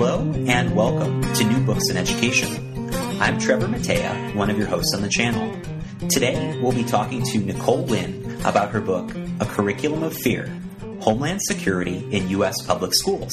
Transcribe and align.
Hello 0.00 0.32
and 0.46 0.76
welcome 0.76 1.20
to 1.34 1.42
New 1.42 1.58
Books 1.66 1.90
in 1.90 1.96
Education. 1.96 2.88
I'm 3.20 3.36
Trevor 3.36 3.66
Matea, 3.66 4.32
one 4.36 4.48
of 4.48 4.56
your 4.56 4.68
hosts 4.68 4.94
on 4.94 5.02
the 5.02 5.08
channel. 5.08 5.60
Today 6.08 6.56
we'll 6.62 6.70
be 6.70 6.84
talking 6.84 7.24
to 7.24 7.38
Nicole 7.38 7.84
Nguyen 7.84 8.38
about 8.44 8.70
her 8.70 8.80
book, 8.80 9.10
A 9.40 9.44
Curriculum 9.44 10.04
of 10.04 10.16
Fear 10.16 10.56
Homeland 11.00 11.42
Security 11.42 12.06
in 12.12 12.28
U.S. 12.28 12.64
Public 12.64 12.94
Schools. 12.94 13.32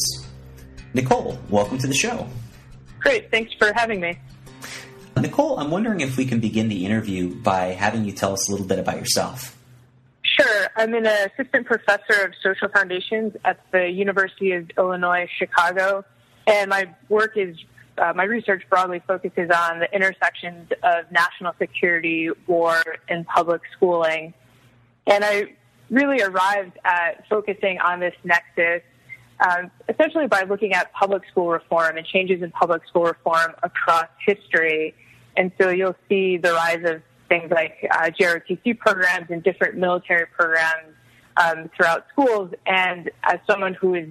Nicole, 0.96 1.38
welcome 1.52 1.78
to 1.78 1.86
the 1.86 1.94
show. 1.94 2.28
Great, 3.00 3.30
thanks 3.30 3.54
for 3.54 3.72
having 3.76 4.00
me. 4.00 4.18
Nicole, 5.22 5.60
I'm 5.60 5.70
wondering 5.70 6.02
if 6.02 6.18
we 6.18 6.26
can 6.26 6.40
begin 6.40 6.68
the 6.68 6.84
interview 6.84 7.36
by 7.36 7.74
having 7.74 8.06
you 8.06 8.12
tell 8.12 8.34
us 8.34 8.50
a 8.50 8.52
little 8.52 8.66
bit 8.66 8.80
about 8.80 8.98
yourself. 8.98 9.56
Sure. 10.24 10.68
I'm 10.76 10.96
an 10.96 11.06
assistant 11.06 11.68
professor 11.68 12.26
of 12.26 12.34
social 12.42 12.70
foundations 12.70 13.34
at 13.46 13.60
the 13.72 13.88
University 13.88 14.54
of 14.54 14.68
Illinois 14.80 15.30
Chicago 15.38 16.04
and 16.48 16.70
my 16.70 16.94
work 17.10 17.38
is, 17.38 17.58
uh, 17.98 18.14
my 18.16 18.24
research 18.24 18.64
broadly 18.70 19.02
focuses 19.08 19.50
on 19.50 19.80
the 19.80 19.94
intersections 19.94 20.72
of 20.84 21.12
national 21.12 21.54
security, 21.60 22.30
war, 22.48 22.82
and 23.10 23.26
public 23.28 23.62
schooling. 23.76 24.34
And 25.08 25.24
I 25.24 25.54
really 25.90 26.22
arrived 26.22 26.78
at 26.84 27.28
focusing 27.30 27.80
on 27.80 28.00
this 28.00 28.16
nexus 28.24 28.82
um, 29.40 29.70
essentially 29.90 30.28
by 30.28 30.44
looking 30.44 30.74
at 30.74 30.92
public 30.94 31.24
school 31.30 31.50
reform 31.50 31.98
and 31.98 32.06
changes 32.06 32.42
in 32.42 32.52
public 32.52 32.86
school 32.88 33.04
reform 33.04 33.54
across 33.64 34.08
history. 34.26 34.96
And 35.36 35.52
so 35.60 35.70
you'll 35.70 35.96
see 36.08 36.38
the 36.38 36.54
rise 36.54 36.84
of 36.86 37.02
things 37.28 37.52
like 37.52 37.76
uh, 37.92 38.10
JROTC 38.18 38.80
programs 38.80 39.28
and 39.30 39.44
different 39.44 39.76
military 39.76 40.26
programs 40.28 40.96
um, 41.38 41.70
throughout 41.76 42.06
schools. 42.12 42.54
And 42.66 43.12
as 43.24 43.40
someone 43.50 43.74
who 43.74 43.96
is 43.96 44.08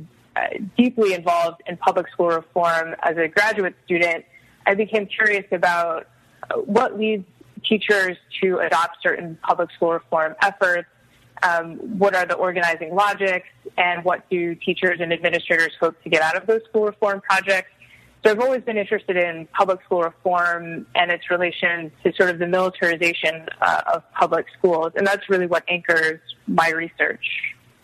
deeply 0.76 1.14
involved 1.14 1.62
in 1.66 1.76
public 1.76 2.08
school 2.10 2.28
reform 2.28 2.94
as 3.02 3.16
a 3.16 3.28
graduate 3.28 3.74
student, 3.84 4.24
I 4.66 4.74
became 4.74 5.06
curious 5.06 5.44
about 5.52 6.06
uh, 6.50 6.56
what 6.56 6.98
leads 6.98 7.26
teachers 7.64 8.16
to 8.42 8.58
adopt 8.58 9.02
certain 9.02 9.38
public 9.42 9.70
school 9.72 9.92
reform 9.92 10.34
efforts. 10.42 10.88
Um, 11.42 11.76
what 11.98 12.14
are 12.14 12.24
the 12.24 12.34
organizing 12.34 12.94
logics, 12.94 13.48
and 13.76 14.04
what 14.04 14.28
do 14.30 14.54
teachers 14.54 15.00
and 15.00 15.12
administrators 15.12 15.72
hope 15.80 16.00
to 16.02 16.08
get 16.08 16.22
out 16.22 16.36
of 16.36 16.46
those 16.46 16.62
school 16.68 16.84
reform 16.84 17.20
projects? 17.20 17.70
So 18.24 18.30
I've 18.30 18.40
always 18.40 18.62
been 18.62 18.78
interested 18.78 19.16
in 19.18 19.46
public 19.52 19.82
school 19.84 20.02
reform 20.02 20.86
and 20.94 21.10
its 21.10 21.28
relation 21.28 21.92
to 22.02 22.12
sort 22.14 22.30
of 22.30 22.38
the 22.38 22.46
militarization 22.46 23.46
uh, 23.60 23.82
of 23.94 24.02
public 24.12 24.46
schools, 24.56 24.92
and 24.96 25.06
that's 25.06 25.28
really 25.28 25.46
what 25.46 25.64
anchors 25.68 26.20
my 26.46 26.70
research. 26.70 27.26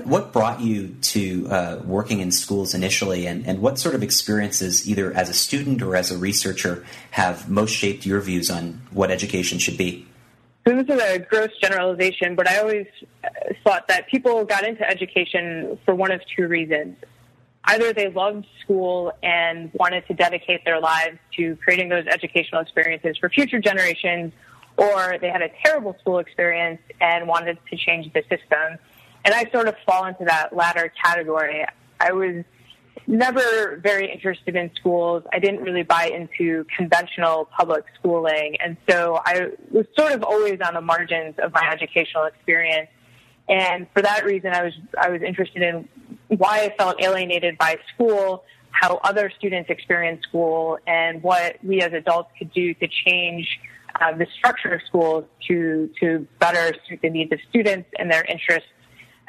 What 0.05 0.33
brought 0.33 0.61
you 0.61 0.97
to 1.03 1.49
uh, 1.49 1.83
working 1.85 2.21
in 2.21 2.33
schools 2.33 2.75
initially, 2.75 3.27
and, 3.27 3.47
and 3.47 3.61
what 3.61 3.79
sort 3.79 3.95
of 3.95 4.03
experiences, 4.03 4.89
either 4.89 5.13
as 5.13 5.29
a 5.29 5.35
student 5.35 5.83
or 5.83 5.97
as 5.97 6.11
a 6.11 6.19
researcher, 6.19 6.85
have 7.13 7.49
most 7.49 7.71
shaped 7.71 8.07
your 8.07 8.21
views 8.21 8.51
on 8.51 8.83
what 8.91 9.11
education 9.11 9.59
should 9.59 9.77
be? 9.77 10.07
So 10.67 10.77
this 10.77 10.95
is 10.95 11.03
a 11.03 11.19
gross 11.19 11.51
generalization, 11.61 12.35
but 12.35 12.49
I 12.49 12.59
always 12.59 12.87
uh, 13.25 13.29
thought 13.65 13.89
that 13.89 14.09
people 14.09 14.45
got 14.45 14.65
into 14.65 14.89
education 14.89 15.79
for 15.85 15.95
one 15.95 16.13
of 16.13 16.21
two 16.37 16.49
reasons. 16.49 16.97
Either 17.65 17.93
they 17.93 18.09
loved 18.09 18.47
school 18.63 19.13
and 19.23 19.71
wanted 19.75 20.07
to 20.09 20.15
dedicate 20.15 20.65
their 20.65 20.81
lives 20.81 21.19
to 21.37 21.57
creating 21.57 21.89
those 21.89 22.07
educational 22.07 22.61
experiences 22.61 23.17
for 23.19 23.29
future 23.29 23.59
generations, 23.59 24.33
or 24.77 25.17
they 25.21 25.29
had 25.29 25.43
a 25.43 25.51
terrible 25.65 25.97
school 26.01 26.19
experience 26.19 26.81
and 27.01 27.27
wanted 27.27 27.59
to 27.71 27.77
change 27.77 28.13
the 28.13 28.23
system. 28.23 28.79
And 29.25 29.35
I 29.35 29.51
sort 29.51 29.69
of 29.69 29.75
fall 29.87 30.07
into 30.07 30.25
that 30.25 30.55
latter 30.55 30.93
category. 31.03 31.65
I 32.01 32.13
was 32.13 32.45
never 33.07 33.81
very 33.83 34.11
interested 34.11 34.57
in 34.57 34.71
schools. 34.77 35.25
I 35.33 35.39
didn't 35.39 35.61
really 35.61 35.83
buy 35.83 36.07
into 36.07 36.65
conventional 36.77 37.49
public 37.57 37.85
schooling. 37.99 38.57
And 38.61 38.77
so 38.89 39.21
I 39.25 39.51
was 39.71 39.87
sort 39.99 40.13
of 40.13 40.23
always 40.23 40.61
on 40.61 40.75
the 40.75 40.81
margins 40.81 41.35
of 41.39 41.53
my 41.53 41.69
educational 41.71 42.25
experience. 42.25 42.89
And 43.49 43.89
for 43.93 44.03
that 44.03 44.25
reason, 44.25 44.53
I 44.53 44.63
was, 44.63 44.75
I 44.99 45.11
was 45.11 45.23
interested 45.23 45.63
in 45.63 45.89
why 46.29 46.61
I 46.61 46.75
felt 46.79 47.03
alienated 47.03 47.59
by 47.59 47.79
school, 47.93 48.45
how 48.71 49.01
other 49.03 49.31
students 49.37 49.69
experience 49.71 50.23
school, 50.23 50.79
and 50.87 51.23
what 51.23 51.57
we 51.65 51.83
as 51.83 51.93
adults 51.93 52.31
could 52.39 52.53
do 52.53 52.75
to 52.75 52.87
change 52.87 53.59
uh, 54.01 54.17
the 54.17 54.27
structure 54.39 54.75
of 54.75 54.83
schools 54.87 55.25
to, 55.49 55.91
to 56.01 56.27
better 56.39 56.73
suit 56.89 57.01
the 57.03 57.11
needs 57.11 57.33
of 57.33 57.41
students 57.49 57.89
and 57.99 58.11
their 58.11 58.25
interests 58.25 58.69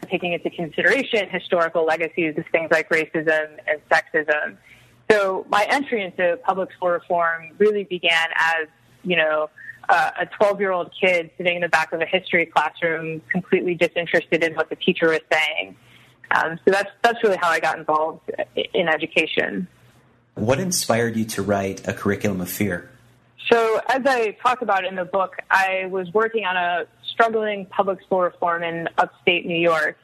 taking 0.10 0.34
into 0.34 0.50
consideration 0.50 1.30
historical 1.30 1.86
legacies 1.86 2.38
of 2.38 2.46
things 2.52 2.70
like 2.72 2.90
racism 2.90 3.58
and 3.68 3.80
sexism. 3.90 4.58
So 5.10 5.46
my 5.50 5.66
entry 5.70 6.04
into 6.04 6.40
public 6.44 6.72
school 6.74 6.90
reform 6.90 7.50
really 7.58 7.84
began 7.84 8.28
as, 8.36 8.68
you 9.04 9.18
know, 9.18 9.50
uh, 9.90 10.12
a 10.22 10.26
12 10.26 10.60
year 10.60 10.72
old 10.72 10.92
kid 11.00 11.32
sitting 11.38 11.56
in 11.56 11.62
the 11.62 11.70
back 11.70 11.92
of 11.92 12.02
a 12.02 12.06
history 12.06 12.46
classroom, 12.46 13.22
completely 13.32 13.76
disinterested 13.76 14.44
in 14.44 14.56
what 14.56 14.70
the 14.70 14.76
teacher 14.76 15.10
was 15.10 15.20
saying. 15.32 15.76
Um, 16.32 16.58
so 16.64 16.72
that's 16.72 16.90
that's 17.02 17.22
really 17.24 17.38
how 17.38 17.50
I 17.50 17.60
got 17.60 17.78
involved 17.78 18.32
in 18.74 18.88
education. 18.88 19.68
What 20.36 20.60
inspired 20.60 21.18
you 21.18 21.26
to 21.26 21.42
write 21.42 21.86
a 21.88 21.94
curriculum 21.94 22.40
of 22.40 22.50
fear? 22.50 22.90
So, 23.52 23.82
as 23.90 24.02
I 24.06 24.38
talk 24.42 24.62
about 24.62 24.86
in 24.86 24.96
the 24.96 25.04
book, 25.04 25.36
I 25.50 25.88
was 25.88 26.08
working 26.14 26.46
on 26.46 26.56
a 26.56 26.86
struggling 27.22 27.66
public 27.68 28.02
school 28.02 28.22
reform 28.22 28.64
in 28.64 28.88
upstate 28.98 29.46
New 29.46 29.60
York. 29.60 29.98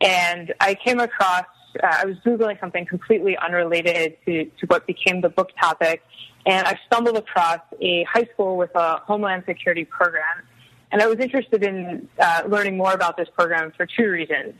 And 0.00 0.54
I 0.60 0.74
came 0.74 0.98
across, 0.98 1.44
uh, 1.82 1.86
I 1.86 2.04
was 2.06 2.16
Googling 2.24 2.58
something 2.58 2.86
completely 2.86 3.36
unrelated 3.36 4.16
to, 4.24 4.44
to 4.44 4.66
what 4.66 4.86
became 4.86 5.20
the 5.20 5.28
book 5.28 5.50
topic. 5.60 6.02
And 6.46 6.66
I 6.66 6.78
stumbled 6.86 7.16
across 7.16 7.60
a 7.80 8.04
high 8.04 8.28
school 8.32 8.56
with 8.56 8.70
a 8.74 8.98
Homeland 8.98 9.44
Security 9.46 9.84
program. 9.84 10.42
And 10.90 11.02
I 11.02 11.06
was 11.06 11.18
interested 11.18 11.62
in 11.62 12.08
uh, 12.18 12.42
learning 12.48 12.76
more 12.76 12.92
about 12.92 13.16
this 13.16 13.28
program 13.34 13.72
for 13.76 13.86
two 13.86 14.08
reasons. 14.08 14.54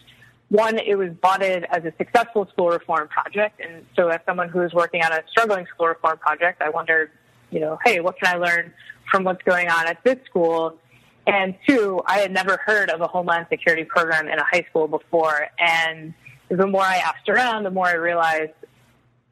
One, 0.49 0.79
it 0.79 0.97
was 0.97 1.11
lauded 1.23 1.65
as 1.71 1.85
a 1.85 1.93
successful 1.97 2.47
school 2.53 2.69
reform 2.69 3.09
project. 3.09 3.61
And 3.61 3.85
so 3.97 4.09
as 4.09 4.21
someone 4.27 4.49
who 4.49 4.61
was 4.61 4.73
working 4.73 5.03
on 5.03 5.13
a 5.13 5.23
struggling 5.31 5.67
school 5.67 5.89
reform 5.89 6.19
project, 6.19 6.63
I 6.63 6.71
wondered, 6.71 7.11
you 7.51 7.61
know, 7.61 7.79
hey, 7.85 8.01
what 8.01 8.19
can 8.19 8.35
I 8.35 8.39
learn 8.39 8.73
from 9.11 9.25
what's 9.25 9.43
going 9.43 9.69
on 9.69 9.87
at 9.87 10.03
this 10.05 10.19
school? 10.27 10.79
And 11.27 11.55
two, 11.67 12.03
I 12.07 12.19
had 12.19 12.33
never 12.33 12.59
heard 12.65 12.91
of 12.91 13.01
a 13.01 13.07
Homeland 13.07 13.47
Security 13.49 13.85
program 13.85 14.29
in 14.29 14.39
a 14.39 14.45
high 14.45 14.67
school 14.69 14.89
before. 14.89 15.49
And 15.59 16.13
the 16.49 16.67
more 16.67 16.83
I 16.83 16.97
asked 16.97 17.29
around, 17.29 17.65
the 17.65 17.71
more 17.71 17.87
I 17.87 17.95
realized 17.95 18.53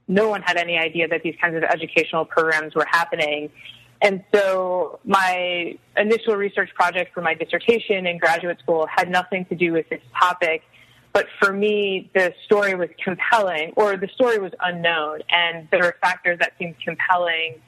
no 0.08 0.28
one 0.28 0.42
had 0.42 0.56
any 0.56 0.78
idea 0.78 1.08
that 1.08 1.22
these 1.22 1.34
kinds 1.40 1.56
of 1.56 1.62
educational 1.64 2.24
programs 2.24 2.74
were 2.74 2.86
happening. 2.90 3.50
And 4.00 4.24
so 4.34 4.98
my 5.04 5.78
initial 5.96 6.34
research 6.34 6.70
project 6.74 7.14
for 7.14 7.20
my 7.20 7.34
dissertation 7.34 8.06
in 8.06 8.18
graduate 8.18 8.58
school 8.58 8.86
had 8.86 9.08
nothing 9.08 9.44
to 9.46 9.54
do 9.54 9.72
with 9.72 9.88
this 9.90 10.02
topic. 10.18 10.62
But 11.12 11.26
for 11.38 11.52
me, 11.52 12.10
the 12.14 12.34
story 12.44 12.74
was 12.74 12.88
compelling, 13.04 13.74
or 13.76 13.96
the 13.96 14.08
story 14.08 14.38
was 14.38 14.52
unknown, 14.60 15.20
and 15.28 15.68
there 15.70 15.82
were 15.82 15.96
factors 16.00 16.38
that 16.40 16.54
seemed 16.58 16.76
compelling. 16.82 17.60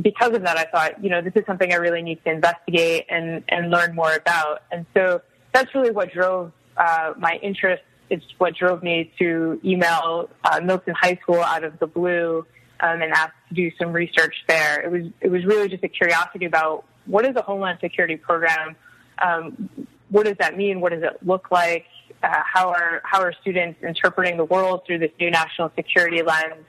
Because 0.00 0.34
of 0.34 0.42
that, 0.42 0.56
I 0.58 0.64
thought, 0.64 1.02
you 1.02 1.10
know, 1.10 1.22
this 1.22 1.32
is 1.36 1.44
something 1.46 1.72
I 1.72 1.76
really 1.76 2.02
need 2.02 2.22
to 2.24 2.30
investigate 2.30 3.06
and, 3.08 3.42
and 3.48 3.70
learn 3.70 3.94
more 3.94 4.14
about. 4.14 4.62
And 4.70 4.84
so 4.92 5.22
that's 5.52 5.74
really 5.74 5.90
what 5.90 6.12
drove 6.12 6.52
uh, 6.76 7.14
my 7.18 7.38
interest. 7.42 7.82
It's 8.10 8.24
what 8.38 8.54
drove 8.54 8.82
me 8.82 9.10
to 9.18 9.60
email 9.64 10.28
uh, 10.44 10.60
Milton 10.62 10.94
High 11.00 11.18
School 11.22 11.40
out 11.40 11.64
of 11.64 11.78
the 11.78 11.86
blue 11.86 12.46
um, 12.80 13.02
and 13.02 13.12
ask 13.12 13.32
to 13.48 13.54
do 13.54 13.70
some 13.78 13.92
research 13.92 14.34
there. 14.48 14.80
It 14.80 14.90
was 14.90 15.10
it 15.20 15.30
was 15.30 15.44
really 15.44 15.68
just 15.68 15.82
a 15.82 15.88
curiosity 15.88 16.44
about 16.44 16.84
what 17.06 17.26
is 17.26 17.34
a 17.36 17.42
Homeland 17.42 17.78
Security 17.80 18.16
program. 18.16 18.76
Um, 19.18 19.88
what 20.10 20.26
does 20.26 20.36
that 20.38 20.56
mean? 20.56 20.80
What 20.80 20.92
does 20.92 21.02
it 21.02 21.18
look 21.24 21.50
like? 21.50 21.86
Uh, 22.22 22.28
how 22.44 22.68
are 22.68 23.00
how 23.04 23.20
are 23.20 23.32
students 23.40 23.82
interpreting 23.82 24.36
the 24.36 24.44
world 24.44 24.82
through 24.86 24.98
this 24.98 25.10
new 25.18 25.30
national 25.30 25.72
security 25.74 26.22
lens? 26.22 26.64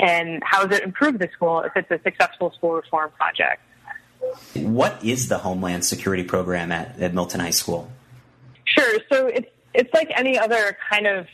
And 0.00 0.42
how 0.44 0.64
does 0.64 0.78
it 0.78 0.84
improve 0.84 1.18
the 1.18 1.28
school 1.32 1.60
if 1.60 1.72
it's 1.76 1.90
a 1.90 2.00
successful 2.02 2.52
school 2.52 2.74
reform 2.74 3.10
project? 3.16 3.60
What 4.54 5.02
is 5.04 5.28
the 5.28 5.38
Homeland 5.38 5.84
Security 5.84 6.24
program 6.24 6.70
at, 6.72 6.98
at 7.00 7.14
Milton 7.14 7.40
High 7.40 7.50
School? 7.50 7.90
Sure. 8.64 8.98
So 9.10 9.26
it's 9.26 9.48
it's 9.74 9.92
like 9.94 10.10
any 10.14 10.38
other 10.38 10.76
kind 10.90 11.06
of 11.06 11.26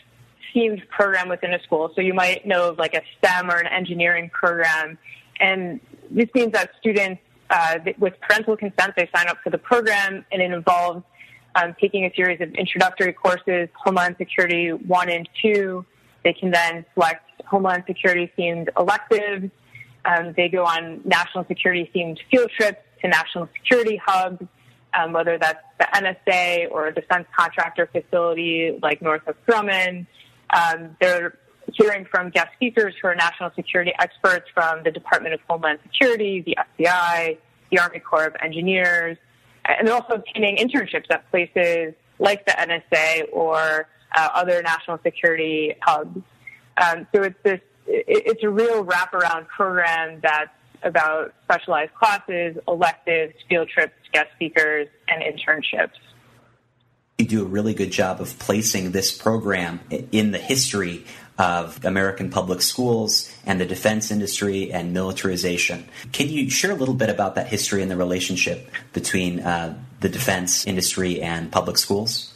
themed 0.55 0.87
program 0.89 1.29
within 1.29 1.53
a 1.53 1.63
school. 1.63 1.91
So 1.95 2.01
you 2.01 2.15
might 2.15 2.47
know 2.47 2.71
of 2.71 2.79
like 2.79 2.95
a 2.95 3.03
STEM 3.19 3.51
or 3.51 3.57
an 3.57 3.67
engineering 3.67 4.31
program, 4.33 4.99
and 5.41 5.81
this 6.11 6.29
means 6.35 6.53
that 6.53 6.71
students, 6.79 7.21
uh, 7.51 7.79
with 7.99 8.15
parental 8.21 8.57
consent, 8.57 8.95
they 8.97 9.09
sign 9.15 9.29
up 9.29 9.39
for 9.43 9.51
the 9.51 9.59
program, 9.59 10.25
and 10.31 10.43
it 10.43 10.53
involves 10.53 11.03
um, 11.55 11.75
taking 11.81 12.05
a 12.05 12.13
series 12.15 12.41
of 12.41 12.53
introductory 12.55 13.13
courses, 13.13 13.69
Homeland 13.75 14.17
Security 14.19 14.71
1 14.73 15.09
and 15.09 15.29
2. 15.43 15.85
They 16.23 16.33
can 16.33 16.51
then 16.51 16.85
select 16.95 17.24
Homeland 17.47 17.85
Security 17.87 18.31
themed 18.39 18.69
electives. 18.79 19.51
Um, 20.05 20.35
they 20.37 20.49
go 20.49 20.65
on 20.65 21.01
national 21.05 21.47
security 21.47 21.91
themed 21.95 22.19
field 22.31 22.51
trips 22.57 22.83
to 23.01 23.09
national 23.09 23.49
security 23.57 24.01
hubs, 24.05 24.45
um, 24.99 25.13
whether 25.13 25.39
that's 25.39 25.63
the 25.79 25.85
NSA 25.85 26.71
or 26.71 26.89
a 26.89 26.95
defense 26.95 27.27
contractor 27.37 27.89
facility 27.91 28.79
like 28.83 29.01
Northrop 29.01 29.37
Grumman. 29.47 30.07
Um, 30.51 30.97
they're 31.01 31.39
hearing 31.73 32.05
from 32.05 32.31
guest 32.31 32.49
speakers 32.55 32.95
who 33.01 33.09
are 33.09 33.15
national 33.15 33.51
security 33.55 33.93
experts 33.99 34.47
from 34.53 34.83
the 34.85 34.91
Department 34.91 35.35
of 35.35 35.41
Homeland 35.49 35.79
Security, 35.83 36.43
the 36.43 36.57
FBI, 36.79 37.39
the 37.71 37.79
Army 37.79 38.01
Corps 38.01 38.27
of 38.27 38.37
Engineers, 38.43 39.17
and 39.65 39.89
they're 39.89 39.95
also 39.95 40.15
obtaining 40.15 40.57
internships 40.57 41.07
at 41.11 41.29
places 41.31 41.95
like 42.19 42.45
the 42.47 42.53
NSA 42.53 43.25
or 43.33 43.89
uh, 44.17 44.29
other 44.35 44.63
national 44.63 44.99
security 45.03 45.75
hubs. 45.83 46.21
Um, 46.77 47.07
so 47.15 47.23
it's 47.23 47.39
this, 47.43 47.61
it's 47.87 48.43
a 48.43 48.51
real 48.51 48.85
wraparound 48.85 49.49
program 49.49 50.21
that's 50.23 50.51
about 50.83 51.35
specialized 51.45 51.95
classes, 51.95 52.57
electives, 52.69 53.35
field 53.49 53.69
trips, 53.69 53.95
guest 54.13 54.29
speakers, 54.35 54.89
and 55.09 55.23
internships 55.23 55.99
you 57.19 57.27
do 57.27 57.43
a 57.43 57.47
really 57.47 57.75
good 57.75 57.93
job 57.93 58.21
of 58.21 58.39
placing 58.39 58.91
this 58.91 59.17
program 59.17 59.81
in 60.11 60.33
the 60.33 60.39
history 60.39 61.05
of 61.39 61.85
American 61.85 62.31
public 62.31 62.61
schools 62.61 63.33
and 63.47 63.61
the 63.61 63.65
defense 63.65 64.11
industry 64.11 64.73
and 64.73 64.93
militarization. 64.93 65.85
Can 66.13 66.29
you 66.29 66.51
share 66.51 66.73
a 66.73 66.75
little 66.75 66.95
bit 66.95 67.11
about 67.11 67.37
that 67.37 67.47
history 67.49 67.83
and 67.83 67.91
the 67.91 67.97
relationship 67.97 68.69
between 68.93 69.41
uh, 69.41 69.77
the 70.01 70.09
defense 70.09 70.67
industry 70.67 71.23
and 71.23 71.51
public 71.51 71.79
schools? 71.79 72.34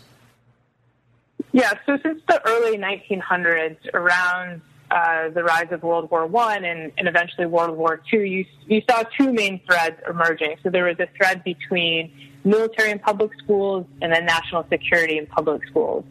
Yeah, 1.59 1.73
so 1.87 1.99
since 2.05 2.23
the 2.29 2.41
early 2.47 2.79
1900s, 2.79 3.79
around 3.93 4.61
uh, 4.93 5.31
the 5.31 5.43
rise 5.43 5.67
of 5.73 5.83
World 5.83 6.09
War 6.09 6.25
One 6.25 6.65
and, 6.65 6.93
and 6.97 7.09
eventually 7.09 7.47
World 7.47 7.77
War 7.77 8.01
Two, 8.09 8.21
you, 8.21 8.45
you 8.69 8.81
saw 8.89 9.03
two 9.19 9.33
main 9.33 9.61
threads 9.67 9.97
emerging. 10.09 10.55
So 10.63 10.71
there 10.71 10.85
was 10.85 11.01
a 11.01 11.09
thread 11.17 11.43
between 11.43 12.13
military 12.45 12.93
and 12.93 13.03
public 13.03 13.33
schools, 13.43 13.87
and 14.01 14.13
then 14.13 14.25
national 14.25 14.67
security 14.71 15.19
and 15.19 15.29
public 15.29 15.67
schools. 15.67 16.05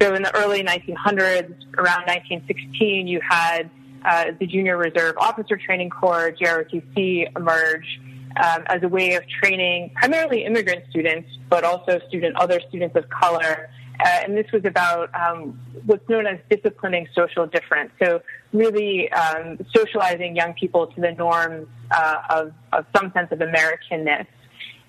So 0.00 0.14
in 0.14 0.22
the 0.22 0.32
early 0.36 0.62
1900s, 0.62 1.52
around 1.76 2.06
1916, 2.06 3.08
you 3.08 3.20
had 3.28 3.68
uh, 4.04 4.26
the 4.38 4.46
Junior 4.46 4.76
Reserve 4.76 5.16
Officer 5.18 5.56
Training 5.56 5.90
Corps, 5.90 6.30
JROTC, 6.30 7.36
emerge 7.36 8.00
um, 8.36 8.62
as 8.66 8.84
a 8.84 8.88
way 8.88 9.14
of 9.14 9.24
training 9.28 9.90
primarily 9.96 10.44
immigrant 10.44 10.84
students, 10.90 11.28
but 11.50 11.64
also 11.64 12.00
student 12.06 12.36
other 12.36 12.60
students 12.68 12.94
of 12.94 13.08
color. 13.08 13.68
Uh, 14.02 14.08
and 14.24 14.36
this 14.36 14.50
was 14.52 14.64
about 14.64 15.14
um, 15.14 15.60
what's 15.86 16.08
known 16.08 16.26
as 16.26 16.38
disciplining 16.50 17.06
social 17.14 17.46
difference. 17.46 17.92
So 18.02 18.20
really 18.52 19.12
um, 19.12 19.58
socializing 19.74 20.34
young 20.34 20.54
people 20.54 20.88
to 20.88 21.00
the 21.00 21.12
norms 21.12 21.68
uh, 21.90 22.22
of, 22.30 22.52
of 22.72 22.84
some 22.96 23.12
sense 23.12 23.30
of 23.30 23.38
Americanness. 23.38 24.26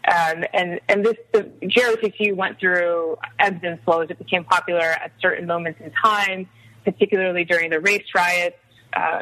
Um, 0.05 0.43
and 0.53 0.81
and 0.89 1.05
this 1.05 1.15
the 1.31 1.43
JROTC 1.63 2.35
went 2.35 2.59
through 2.59 3.17
ebbs 3.39 3.61
and 3.63 3.81
flows. 3.83 4.07
It 4.09 4.17
became 4.17 4.43
popular 4.43 4.81
at 4.81 5.11
certain 5.21 5.47
moments 5.47 5.79
in 5.79 5.91
time, 5.91 6.49
particularly 6.83 7.45
during 7.45 7.69
the 7.69 7.79
race 7.79 8.07
riots. 8.13 8.57
Uh, 8.93 9.21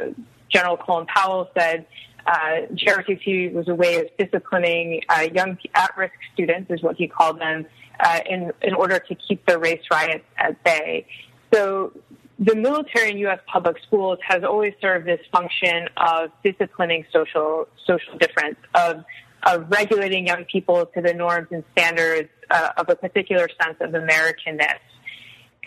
General 0.50 0.78
Colin 0.78 1.06
Powell 1.06 1.50
said 1.56 1.86
uh, 2.26 2.62
was 2.70 3.68
a 3.68 3.76
way 3.76 4.00
of 4.00 4.08
disciplining 4.18 5.02
uh, 5.10 5.28
young 5.34 5.58
at-risk 5.76 6.14
students, 6.34 6.70
is 6.72 6.82
what 6.82 6.96
he 6.96 7.08
called 7.08 7.40
them, 7.40 7.66
uh, 8.00 8.20
in 8.30 8.52
in 8.62 8.74
order 8.74 9.00
to 9.00 9.16
keep 9.16 9.46
the 9.46 9.58
race 9.58 9.82
riots 9.92 10.26
at 10.38 10.64
bay. 10.64 11.06
So 11.54 11.94
the 12.40 12.56
military 12.56 13.12
in 13.12 13.18
U.S. 13.20 13.40
public 13.46 13.78
schools 13.86 14.20
has 14.28 14.44
always 14.44 14.74
served 14.82 15.06
this 15.06 15.20
function 15.32 15.88
of 15.98 16.32
disciplining 16.44 17.06
social 17.12 17.68
social 17.86 18.18
difference, 18.18 18.58
of 18.76 19.04
of 19.44 19.70
regulating 19.70 20.28
young 20.28 20.46
people 20.46 20.86
to 20.88 21.02
the 21.02 21.14
norms 21.14 21.48
and 21.52 21.64
standards 21.74 22.30
uh, 22.50 22.70
of 22.78 22.90
a 22.90 22.96
particular 22.96 23.48
sense 23.62 23.78
of 23.80 23.92
Americanness. 23.92 24.80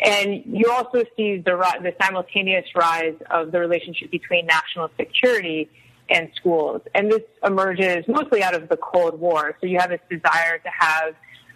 And 0.02 0.42
you 0.46 0.70
also 0.70 1.04
see 1.16 1.38
the, 1.38 1.56
the 1.82 1.94
simultaneous 2.02 2.66
rise 2.74 3.14
of 3.30 3.52
the 3.52 3.60
relationship 3.60 4.10
between 4.10 4.46
national 4.46 4.90
security 4.98 5.70
and 6.10 6.30
schools. 6.34 6.82
And 6.94 7.10
this 7.10 7.22
emerges 7.44 8.04
mostly 8.08 8.42
out 8.42 8.54
of 8.54 8.68
the 8.68 8.76
Cold 8.76 9.18
War. 9.20 9.56
So 9.60 9.66
you 9.66 9.78
have 9.78 9.90
this 9.90 10.00
desire 10.10 10.58
to 10.58 10.68
have, 10.78 11.14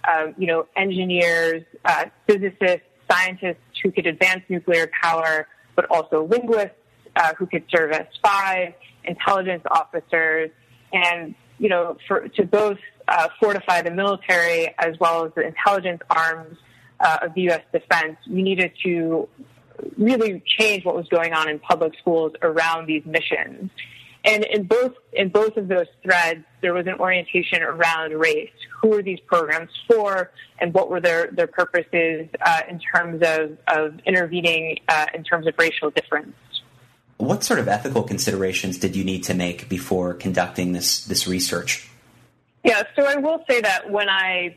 uh, 0.09 0.29
you 0.39 0.47
know, 0.47 0.67
engineers, 0.77 1.63
uh, 1.85 2.07
physicists, 2.27 2.87
scientists 3.11 3.57
who 3.83 3.91
could 3.91 4.07
advance 4.07 4.43
nuclear 4.49 4.91
power, 5.03 5.47
but 5.77 5.87
also 5.91 6.25
linguists 6.25 6.77
uh, 7.17 7.35
who 7.35 7.47
could 7.47 7.65
serve 7.71 7.93
as 7.93 8.07
spies, 8.15 8.73
intelligence 9.05 9.63
officers, 9.71 10.51
and 10.93 11.35
you 11.59 11.69
know, 11.69 11.97
for, 12.07 12.29
to 12.29 12.45
both 12.45 12.79
uh, 13.09 13.29
fortify 13.41 13.83
the 13.83 13.91
military 13.91 14.75
as 14.79 14.99
well 15.01 15.25
as 15.25 15.33
the 15.35 15.47
intelligence 15.47 16.01
arms 16.09 16.57
uh, 17.01 17.19
of 17.23 17.35
the 17.35 17.43
U.S. 17.43 17.63
defense, 17.73 18.17
we 18.31 18.43
needed 18.43 18.73
to 18.85 19.29
really 19.97 20.43
change 20.59 20.85
what 20.85 20.95
was 20.95 21.09
going 21.09 21.33
on 21.33 21.49
in 21.49 21.59
public 21.59 21.95
schools 21.99 22.33
around 22.43 22.87
these 22.87 23.05
missions. 23.05 23.71
And 24.25 24.45
in 24.45 24.65
both 24.65 24.95
in 25.13 25.29
both 25.29 25.57
of 25.57 25.69
those 25.69 25.87
threads, 26.03 26.45
there 26.61 26.75
was 26.75 26.87
an 26.87 26.95
orientation 26.95 27.63
around 27.63 28.13
race. 28.13 28.51
Who 28.81 28.89
were 28.89 29.03
these 29.03 29.21
programs 29.21 29.71
for, 29.89 30.31
and 30.61 30.75
what 30.75 30.91
were 30.91 31.01
their 31.01 31.29
their 31.29 31.47
purposes 31.47 32.29
uh, 32.45 32.61
in 32.69 32.81
terms 32.81 33.23
of 33.23 33.59
of 33.69 33.99
intervening 34.05 34.79
uh, 34.89 35.07
in 35.15 35.25
terms 35.25 35.47
of 35.47 35.55
racial 35.59 35.91
difference? 35.91 36.35
What 37.17 37.43
sort 37.43 37.59
of 37.59 37.69
ethical 37.69 38.03
considerations 38.03 38.79
did 38.79 38.95
you 38.95 39.05
need 39.05 39.25
to 39.25 39.35
make 39.35 39.69
before 39.69 40.15
conducting 40.15 40.73
this 40.73 41.05
this 41.05 41.27
research? 41.27 41.89
Yeah, 42.65 42.83
so 42.97 43.07
I 43.07 43.17
will 43.17 43.45
say 43.49 43.61
that 43.61 43.91
when 43.91 44.09
I 44.09 44.57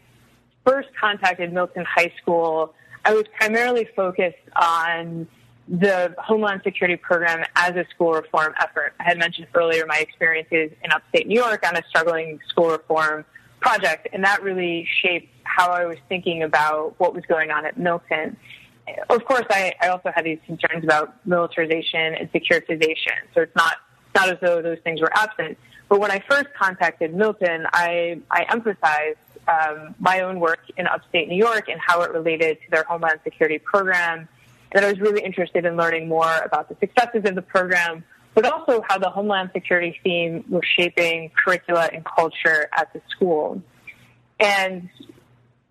first 0.66 0.90
contacted 1.00 1.54
Milton 1.54 1.86
High 1.86 2.12
School, 2.22 2.74
I 3.06 3.14
was 3.14 3.26
primarily 3.38 3.88
focused 3.96 4.38
on 4.56 5.28
the 5.72 6.14
Homeland 6.18 6.62
Security 6.64 6.98
program 6.98 7.44
as 7.56 7.76
a 7.76 7.86
school 7.90 8.12
reform 8.12 8.54
effort. 8.60 8.94
I 9.00 9.04
had 9.04 9.18
mentioned 9.18 9.48
earlier 9.56 9.86
my 9.88 9.98
experiences 9.98 10.72
in 10.84 10.92
upstate 10.92 11.28
New 11.28 11.40
York 11.40 11.66
on 11.66 11.78
a 11.78 11.82
struggling 11.88 12.40
school 12.48 12.70
reform 12.70 13.26
project, 13.62 14.10
and 14.12 14.24
that 14.24 14.44
really 14.44 14.88
shaped 15.02 15.30
how 15.44 15.72
I 15.72 15.86
was 15.86 15.98
thinking 16.10 16.44
about 16.44 16.96
what 17.00 17.16
was 17.16 17.26
going 17.26 17.52
on 17.52 17.66
at 17.66 17.78
Milton 17.78 18.38
of 19.10 19.26
course, 19.26 19.46
I, 19.50 19.74
I 19.82 19.88
also 19.90 20.12
had 20.14 20.26
these 20.26 20.40
concerns 20.46 20.84
about 20.84 21.16
militarization 21.26 22.16
and 22.16 22.32
securitization. 22.32 23.18
So 23.34 23.42
it's 23.42 23.56
not 23.56 23.78
not 24.14 24.30
as 24.30 24.38
though 24.42 24.62
those 24.62 24.80
things 24.84 25.00
were 25.00 25.12
absent. 25.16 25.58
But 25.88 26.00
when 26.00 26.12
I 26.12 26.22
first 26.30 26.48
contacted 26.58 27.14
Milton, 27.14 27.66
I, 27.72 28.20
I 28.30 28.46
emphasized 28.50 29.18
um, 29.48 29.96
my 30.00 30.22
own 30.22 30.40
work 30.42 30.60
in 30.76 30.86
upstate 30.86 31.30
New 31.30 31.38
York 31.38 31.70
and 31.70 31.80
how 31.80 32.02
it 32.02 32.12
related 32.12 32.58
to 32.66 32.72
their 32.72 32.84
Homeland 32.84 33.20
Security 33.24 33.58
program. 33.58 34.28
And 34.74 34.86
I 34.86 34.90
was 34.90 35.00
really 35.00 35.22
interested 35.22 35.66
in 35.66 35.76
learning 35.76 36.08
more 36.08 36.38
about 36.46 36.70
the 36.70 36.78
successes 36.80 37.24
of 37.26 37.36
the 37.36 37.42
program, 37.42 38.04
but 38.34 38.46
also 38.46 38.82
how 38.88 38.98
the 38.98 39.10
Homeland 39.10 39.52
Security 39.54 40.00
theme 40.04 40.46
was 40.50 40.64
shaping 40.78 41.32
curricula 41.44 41.90
and 41.92 42.06
culture 42.06 42.70
at 42.76 42.92
the 42.94 43.02
school. 43.10 43.62
And 44.40 44.90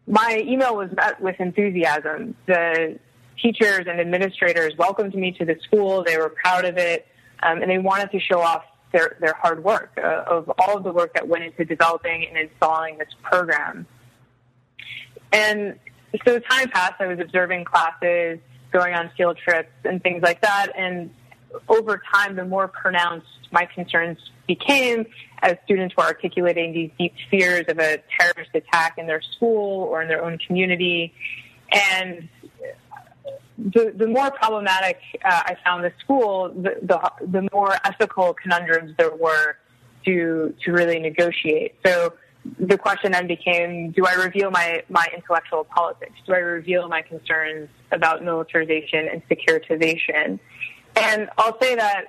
my 0.07 0.43
email 0.47 0.77
was 0.77 0.91
met 0.95 1.21
with 1.21 1.37
enthusiasm. 1.41 2.35
The 2.47 2.99
teachers 3.41 3.87
and 3.89 4.01
administrators 4.01 4.75
welcomed 4.77 5.15
me 5.15 5.33
to 5.33 5.45
the 5.45 5.57
school. 5.63 6.05
They 6.05 6.19
were 6.19 6.29
proud 6.29 6.65
of 6.65 6.77
it, 6.77 7.07
um, 7.43 7.63
and 7.63 7.71
they 7.71 7.79
wanted 7.79 8.11
to 8.13 8.21
show 8.21 8.41
off 8.41 8.65
their, 8.93 9.17
their 9.21 9.35
hard 9.35 9.65
work, 9.65 9.99
uh, 10.03 10.25
of 10.27 10.53
all 10.59 10.77
of 10.77 10.85
the 10.85 10.93
work 10.93 11.15
that 11.15 11.27
went 11.27 11.45
into 11.45 11.65
developing 11.65 12.27
and 12.27 12.37
installing 12.37 12.99
this 12.99 13.09
program. 13.23 13.87
And 15.33 15.79
so 16.27 16.39
time 16.41 16.69
passed. 16.71 16.95
I 16.99 17.07
was 17.07 17.21
observing 17.21 17.65
classes, 17.65 18.41
going 18.73 18.95
on 18.95 19.11
field 19.17 19.39
trips, 19.39 19.71
and 19.85 20.03
things 20.03 20.23
like 20.23 20.41
that. 20.43 20.73
And 20.77 21.11
over 21.69 22.01
time, 22.15 22.37
the 22.37 22.45
more 22.45 22.69
pronounced 22.69 23.27
my 23.51 23.67
concerns 23.67 24.19
became 24.47 25.07
as 25.43 25.57
students 25.65 25.97
were 25.97 26.05
articulating 26.05 26.73
these 26.73 26.91
deep 26.99 27.15
fears 27.31 27.65
of 27.69 27.79
a 27.79 28.03
terrorist 28.19 28.51
attack 28.55 28.99
in 28.99 29.07
their 29.07 29.23
school 29.23 29.85
or 29.85 30.03
in 30.03 30.09
their 30.09 30.25
own 30.25 30.39
community. 30.39 31.13
And 31.73 32.29
the, 33.59 33.93
the 33.95 34.07
more 34.07 34.31
problematic 34.31 34.99
uh, 35.25 35.43
I 35.47 35.57
found 35.65 35.85
the 35.85 35.93
school, 36.01 36.49
the, 36.51 36.77
the, 36.83 37.13
the 37.27 37.49
more 37.53 37.77
ethical 37.85 38.35
conundrums 38.35 38.95
there 38.97 39.15
were 39.15 39.57
to 40.05 40.55
to 40.65 40.73
really 40.73 40.99
negotiate. 40.99 41.75
So 41.85 42.15
the 42.59 42.79
question 42.79 43.13
then 43.13 43.27
became: 43.27 43.91
Do 43.91 44.07
I 44.07 44.15
reveal 44.15 44.51
my 44.51 44.83
my 44.89 45.07
intellectual 45.15 45.65
politics? 45.65 46.15
Do 46.27 46.35
I 46.35 46.39
reveal 46.39 46.89
my 46.89 47.03
concerns 47.03 47.69
about 47.93 48.25
militarization 48.25 49.09
and 49.09 49.23
securitization? 49.29 50.39
And 50.97 51.29
I'll 51.39 51.59
say 51.61 51.75
that 51.77 52.05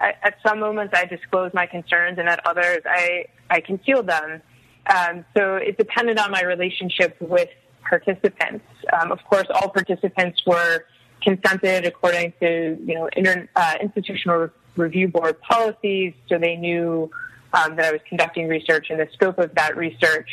at, 0.00 0.36
some 0.44 0.60
moments 0.60 0.92
I 0.96 1.06
disclosed 1.06 1.54
my 1.54 1.66
concerns, 1.66 2.18
and 2.18 2.28
at 2.28 2.44
others 2.46 2.80
I 2.84 3.26
I 3.50 3.60
concealed 3.60 4.08
them. 4.08 4.42
Um, 4.86 5.24
so 5.36 5.56
it 5.56 5.78
depended 5.78 6.18
on 6.18 6.30
my 6.30 6.42
relationship 6.42 7.16
with 7.20 7.48
participants. 7.88 8.64
Um, 8.92 9.12
of 9.12 9.22
course, 9.24 9.46
all 9.54 9.68
participants 9.68 10.42
were 10.46 10.84
consented 11.22 11.86
according 11.86 12.32
to 12.40 12.78
you 12.84 12.94
know 12.94 13.08
inter, 13.16 13.48
uh, 13.56 13.74
institutional 13.80 14.50
review 14.76 15.08
board 15.08 15.40
policies, 15.40 16.14
so 16.28 16.38
they 16.38 16.56
knew 16.56 17.10
um, 17.52 17.76
that 17.76 17.86
I 17.86 17.92
was 17.92 18.00
conducting 18.08 18.48
research 18.48 18.88
and 18.90 18.98
the 18.98 19.08
scope 19.12 19.38
of 19.38 19.54
that 19.54 19.76
research. 19.76 20.28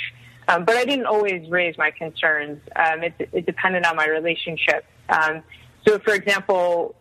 Um, 0.47 0.65
but 0.65 0.75
I 0.75 0.85
didn't 0.85 1.05
always 1.05 1.47
raise 1.49 1.77
my 1.77 1.91
concerns. 1.91 2.59
Um, 2.75 3.03
it, 3.03 3.13
it, 3.31 3.45
depended 3.45 3.85
on 3.85 3.95
my 3.95 4.07
relationship. 4.07 4.83
Um, 5.07 5.43
so, 5.88 5.99
for 5.99 6.13
example, 6.13 6.95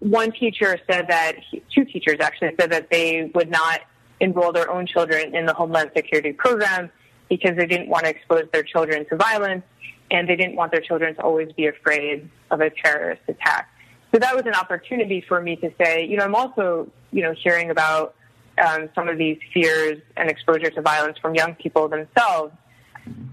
one 0.00 0.32
teacher 0.32 0.78
said 0.90 1.06
that 1.08 1.36
he, 1.50 1.62
two 1.72 1.84
teachers 1.84 2.16
actually 2.20 2.50
said 2.58 2.72
that 2.72 2.90
they 2.90 3.30
would 3.34 3.50
not 3.50 3.82
enroll 4.18 4.52
their 4.52 4.68
own 4.70 4.86
children 4.86 5.36
in 5.36 5.46
the 5.46 5.54
Homeland 5.54 5.92
Security 5.96 6.32
program 6.32 6.90
because 7.28 7.56
they 7.56 7.66
didn't 7.66 7.88
want 7.88 8.04
to 8.04 8.10
expose 8.10 8.44
their 8.52 8.64
children 8.64 9.06
to 9.08 9.16
violence 9.16 9.62
and 10.10 10.28
they 10.28 10.36
didn't 10.36 10.56
want 10.56 10.72
their 10.72 10.80
children 10.80 11.14
to 11.14 11.22
always 11.22 11.52
be 11.52 11.66
afraid 11.66 12.28
of 12.50 12.60
a 12.60 12.70
terrorist 12.70 13.22
attack. 13.28 13.68
So 14.12 14.18
that 14.18 14.34
was 14.34 14.46
an 14.46 14.54
opportunity 14.54 15.24
for 15.26 15.40
me 15.40 15.56
to 15.56 15.70
say, 15.80 16.06
you 16.06 16.16
know, 16.16 16.24
I'm 16.24 16.34
also, 16.34 16.88
you 17.12 17.22
know, 17.22 17.34
hearing 17.34 17.70
about 17.70 18.15
um, 18.58 18.88
some 18.94 19.08
of 19.08 19.18
these 19.18 19.38
fears 19.52 20.00
and 20.16 20.30
exposure 20.30 20.70
to 20.70 20.82
violence 20.82 21.18
from 21.18 21.34
young 21.34 21.54
people 21.54 21.88
themselves. 21.88 22.52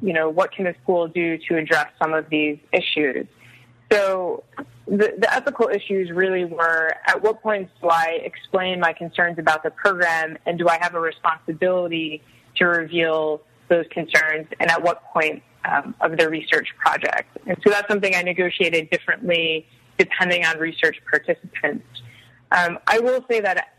You 0.02 0.14
know, 0.14 0.30
what 0.30 0.52
can 0.52 0.66
the 0.66 0.76
school 0.84 1.08
do 1.08 1.38
to 1.50 1.58
address 1.58 1.88
some 2.00 2.14
of 2.14 2.30
these 2.30 2.60
issues? 2.72 3.26
So 3.92 4.44
the, 4.88 5.14
the 5.18 5.34
ethical 5.34 5.70
issues 5.70 6.12
really 6.12 6.46
were 6.46 6.94
at 7.08 7.22
what 7.22 7.42
point 7.42 7.70
do 7.82 7.90
I 7.90 8.20
explain 8.24 8.80
my 8.80 8.94
concerns 8.94 9.40
about 9.40 9.64
the 9.64 9.72
program 9.72 10.38
and 10.46 10.58
do 10.58 10.68
I 10.68 10.78
have 10.82 10.96
a 10.96 11.00
responsibility 11.00 12.22
to 12.58 12.66
reveal 12.66 13.42
those 13.70 13.86
concerns 13.92 14.48
and 14.60 14.70
at 14.70 14.82
what 14.84 15.04
point 15.06 15.42
um, 15.66 15.96
of 16.02 16.18
the 16.18 16.30
research 16.30 16.68
project. 16.78 17.38
And 17.48 17.58
so 17.64 17.70
that's 17.70 17.88
something 17.88 18.14
I 18.14 18.22
negotiated 18.22 18.90
differently 18.90 19.66
depending 19.98 20.46
on 20.46 20.58
research 20.60 20.98
participants. 21.10 21.86
Um, 22.52 22.80
I 22.88 23.00
will 23.00 23.24
say 23.30 23.40
that 23.40 23.73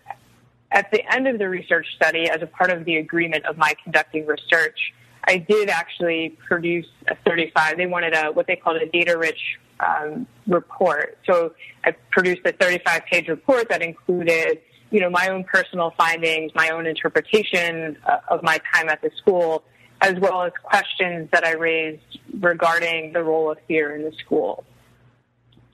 at 0.75 0.91
the 0.91 1.01
end 1.15 1.29
of 1.29 1.39
the 1.39 1.49
research 1.49 1.87
study, 1.95 2.29
as 2.29 2.43
a 2.43 2.47
part 2.47 2.71
of 2.71 2.85
the 2.85 2.97
agreement 2.97 3.47
of 3.47 3.57
my 3.57 3.75
conducting 3.85 4.27
research, 4.27 4.93
I 5.27 5.39
did 5.39 5.71
actually 5.71 6.37
produce 6.47 6.87
a 7.09 7.15
35. 7.25 7.77
They 7.77 7.87
wanted 7.87 8.13
a 8.13 8.33
what 8.33 8.49
they 8.49 8.57
called 8.57 8.83
a 8.83 8.87
data-rich 8.87 9.39
um, 9.81 10.27
report. 10.49 11.17
So 11.27 11.55
I 11.85 11.93
produced 12.11 12.43
a 12.45 12.53
35-page 12.53 13.29
report 13.29 13.69
that 13.71 13.83
included, 13.83 14.61
you 14.91 15.01
know, 15.01 15.09
my 15.09 15.29
own 15.29 15.45
personal 15.45 15.95
findings, 15.97 16.53
my 16.57 16.71
own 16.71 16.87
interpretation 16.87 17.97
uh, 18.05 18.19
of 18.29 18.43
my 18.43 18.61
time 18.75 18.89
at 18.89 19.01
the 19.01 19.11
school, 19.17 19.63
as 20.01 20.15
well 20.19 20.43
as 20.43 20.53
questions 20.63 21.29
that 21.33 21.45
I 21.45 21.53
raised 21.53 22.19
regarding 22.41 23.13
the 23.13 23.23
role 23.23 23.51
of 23.53 23.59
fear 23.69 23.95
in 23.95 24.03
the 24.03 24.13
school. 24.25 24.65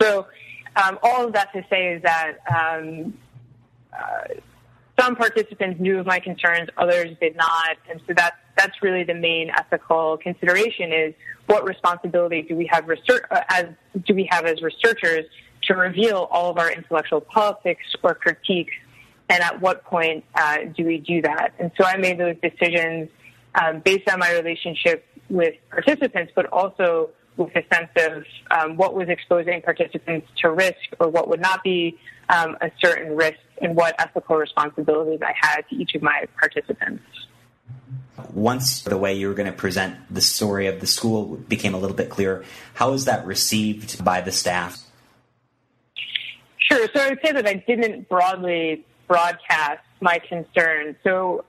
So, 0.00 0.26
um, 0.76 0.98
all 1.02 1.26
of 1.26 1.32
that 1.32 1.52
to 1.54 1.64
say 1.68 1.94
is 1.94 2.02
that 2.02 2.36
um, 2.48 3.14
uh, 3.92 4.34
some 5.00 5.16
participants 5.16 5.80
knew 5.80 5.98
of 5.98 6.06
my 6.06 6.20
concerns, 6.20 6.68
others 6.76 7.16
did 7.20 7.34
not, 7.36 7.76
and 7.88 8.00
so 8.06 8.12
that's 8.14 8.36
that's 8.56 8.82
really 8.82 9.04
the 9.04 9.14
main 9.14 9.50
ethical 9.56 10.18
consideration: 10.18 10.92
is 10.92 11.14
what 11.46 11.66
responsibility 11.66 12.42
do 12.42 12.54
we 12.54 12.68
have 12.70 12.86
research, 12.86 13.22
uh, 13.30 13.40
as 13.48 13.66
do 14.06 14.14
we 14.14 14.28
have 14.30 14.44
as 14.44 14.60
researchers 14.62 15.24
to 15.62 15.74
reveal 15.74 16.28
all 16.30 16.50
of 16.50 16.58
our 16.58 16.70
intellectual 16.70 17.20
politics 17.20 17.84
or 18.02 18.14
critiques, 18.14 18.72
and 19.28 19.42
at 19.42 19.60
what 19.60 19.84
point 19.84 20.24
uh, 20.34 20.58
do 20.76 20.84
we 20.84 20.98
do 20.98 21.22
that? 21.22 21.54
And 21.58 21.70
so 21.78 21.84
I 21.84 21.96
made 21.96 22.18
those 22.18 22.36
decisions 22.42 23.08
um, 23.54 23.80
based 23.80 24.08
on 24.10 24.18
my 24.18 24.32
relationship 24.32 25.06
with 25.28 25.54
participants, 25.70 26.32
but 26.34 26.46
also 26.46 27.10
with 27.46 27.56
a 27.56 27.64
sense 27.74 27.90
of 27.96 28.24
um, 28.50 28.76
what 28.76 28.94
was 28.94 29.08
exposing 29.08 29.62
participants 29.62 30.28
to 30.38 30.50
risk 30.50 30.76
or 30.98 31.08
what 31.08 31.28
would 31.28 31.40
not 31.40 31.62
be 31.62 31.98
um, 32.28 32.56
a 32.60 32.70
certain 32.80 33.16
risk 33.16 33.38
and 33.60 33.74
what 33.74 33.94
ethical 33.98 34.36
responsibilities 34.36 35.20
I 35.22 35.34
had 35.38 35.62
to 35.68 35.76
each 35.76 35.94
of 35.94 36.02
my 36.02 36.26
participants. 36.38 37.02
Once 38.32 38.82
the 38.82 38.98
way 38.98 39.14
you 39.14 39.28
were 39.28 39.34
going 39.34 39.50
to 39.50 39.56
present 39.56 39.96
the 40.10 40.20
story 40.20 40.66
of 40.66 40.80
the 40.80 40.86
school 40.86 41.36
became 41.48 41.74
a 41.74 41.78
little 41.78 41.96
bit 41.96 42.10
clearer, 42.10 42.44
how 42.74 42.90
was 42.90 43.06
that 43.06 43.26
received 43.26 44.04
by 44.04 44.20
the 44.20 44.32
staff? 44.32 44.82
Sure. 46.58 46.86
So 46.94 47.00
I 47.02 47.08
would 47.08 47.20
say 47.24 47.32
that 47.32 47.46
I 47.46 47.54
didn't 47.54 48.08
broadly 48.08 48.84
broadcast 49.08 49.82
my 50.00 50.18
concerns. 50.18 50.96
So 51.02 51.44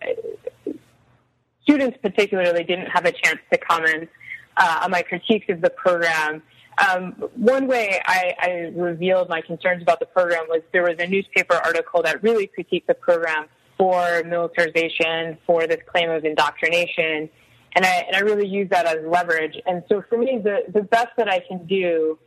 students 1.64 1.98
particularly 2.02 2.64
didn't 2.64 2.88
have 2.88 3.06
a 3.06 3.12
chance 3.12 3.40
to 3.52 3.58
comment 3.58 4.10
uh, 4.58 4.81
on 4.84 4.91
my 4.91 5.01
critiques 5.01 5.46
of 5.50 5.62
the 5.62 5.70
program. 5.70 6.41
Um, 6.88 7.12
one 7.36 7.67
way 7.67 8.01
I, 8.05 8.34
I, 8.39 8.50
revealed 8.74 9.29
my 9.29 9.41
concerns 9.41 9.81
about 9.84 10.00
the 10.00 10.05
program 10.05 10.46
was 10.48 10.62
there 10.72 10.84
was 10.84 10.96
a 11.00 11.05
newspaper 11.05 11.55
article 11.55 12.01
that 12.03 12.24
really 12.24 12.50
critiqued 12.58 12.88
the 12.88 12.93
program 12.93 13.48
for 13.77 14.24
militarization, 14.25 15.38
for 15.46 15.67
this 15.67 15.79
claim 15.91 16.10
of 16.10 16.24
indoctrination, 16.24 17.29
and 17.75 17.86
I, 17.86 18.05
and 18.08 18.15
I 18.15 18.20
really 18.20 18.48
used 18.48 18.72
that 18.72 18.86
as 18.86 18.98
leverage. 19.05 19.58
And 19.65 19.84
so 19.89 20.03
for 20.10 20.17
me, 20.17 20.39
the, 20.43 20.63
the 20.74 20.81
best 20.81 21.10
that 21.17 21.29
I 21.29 21.39
can 21.39 21.65
do 21.65 22.17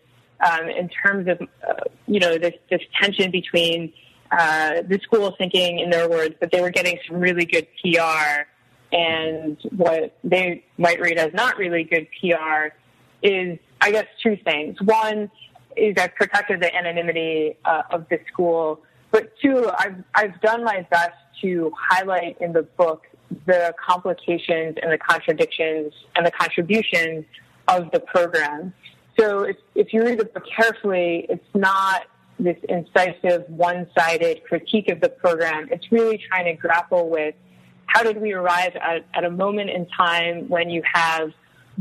um, 0.40 0.68
in 0.68 0.88
terms 0.88 1.28
of, 1.28 1.40
uh, 1.42 1.74
you 2.06 2.20
know, 2.20 2.38
this, 2.38 2.54
this 2.70 2.80
tension 3.00 3.30
between 3.30 3.92
uh, 4.30 4.82
the 4.82 4.98
school 5.02 5.34
thinking, 5.36 5.78
in 5.78 5.90
their 5.90 6.08
words, 6.08 6.34
that 6.40 6.50
they 6.50 6.60
were 6.60 6.70
getting 6.70 6.98
some 7.06 7.18
really 7.18 7.44
good 7.44 7.66
PR 7.82 8.46
and 8.94 9.58
what 9.76 10.16
they 10.22 10.64
might 10.78 11.00
read 11.00 11.18
as 11.18 11.34
not 11.34 11.58
really 11.58 11.82
good 11.82 12.06
PR 12.20 12.68
is, 13.22 13.58
I 13.80 13.90
guess, 13.90 14.06
two 14.22 14.36
things. 14.44 14.80
One 14.80 15.30
is 15.76 15.96
I've 15.98 16.14
protected 16.14 16.62
the 16.62 16.74
anonymity 16.74 17.56
uh, 17.64 17.82
of 17.90 18.08
the 18.08 18.20
school, 18.32 18.80
but 19.10 19.32
two, 19.42 19.68
I've, 19.76 19.96
I've 20.14 20.40
done 20.40 20.62
my 20.62 20.86
best 20.90 21.16
to 21.42 21.72
highlight 21.76 22.40
in 22.40 22.52
the 22.52 22.62
book 22.62 23.06
the 23.46 23.74
complications 23.84 24.76
and 24.80 24.92
the 24.92 24.98
contradictions 24.98 25.92
and 26.14 26.24
the 26.24 26.30
contributions 26.30 27.24
of 27.66 27.90
the 27.90 27.98
program. 27.98 28.72
So 29.18 29.42
if, 29.42 29.56
if 29.74 29.92
you 29.92 30.04
read 30.04 30.20
the 30.20 30.26
book 30.26 30.44
carefully, 30.56 31.26
it's 31.28 31.44
not 31.52 32.02
this 32.38 32.56
incisive, 32.68 33.44
one-sided 33.48 34.44
critique 34.44 34.88
of 34.90 35.00
the 35.00 35.08
program. 35.08 35.68
It's 35.72 35.90
really 35.90 36.22
trying 36.28 36.44
to 36.44 36.54
grapple 36.54 37.08
with 37.08 37.34
how 37.86 38.02
did 38.02 38.20
we 38.20 38.32
arrive 38.32 38.76
at, 38.76 39.04
at 39.14 39.24
a 39.24 39.30
moment 39.30 39.70
in 39.70 39.86
time 39.86 40.48
when 40.48 40.70
you 40.70 40.82
have 40.92 41.32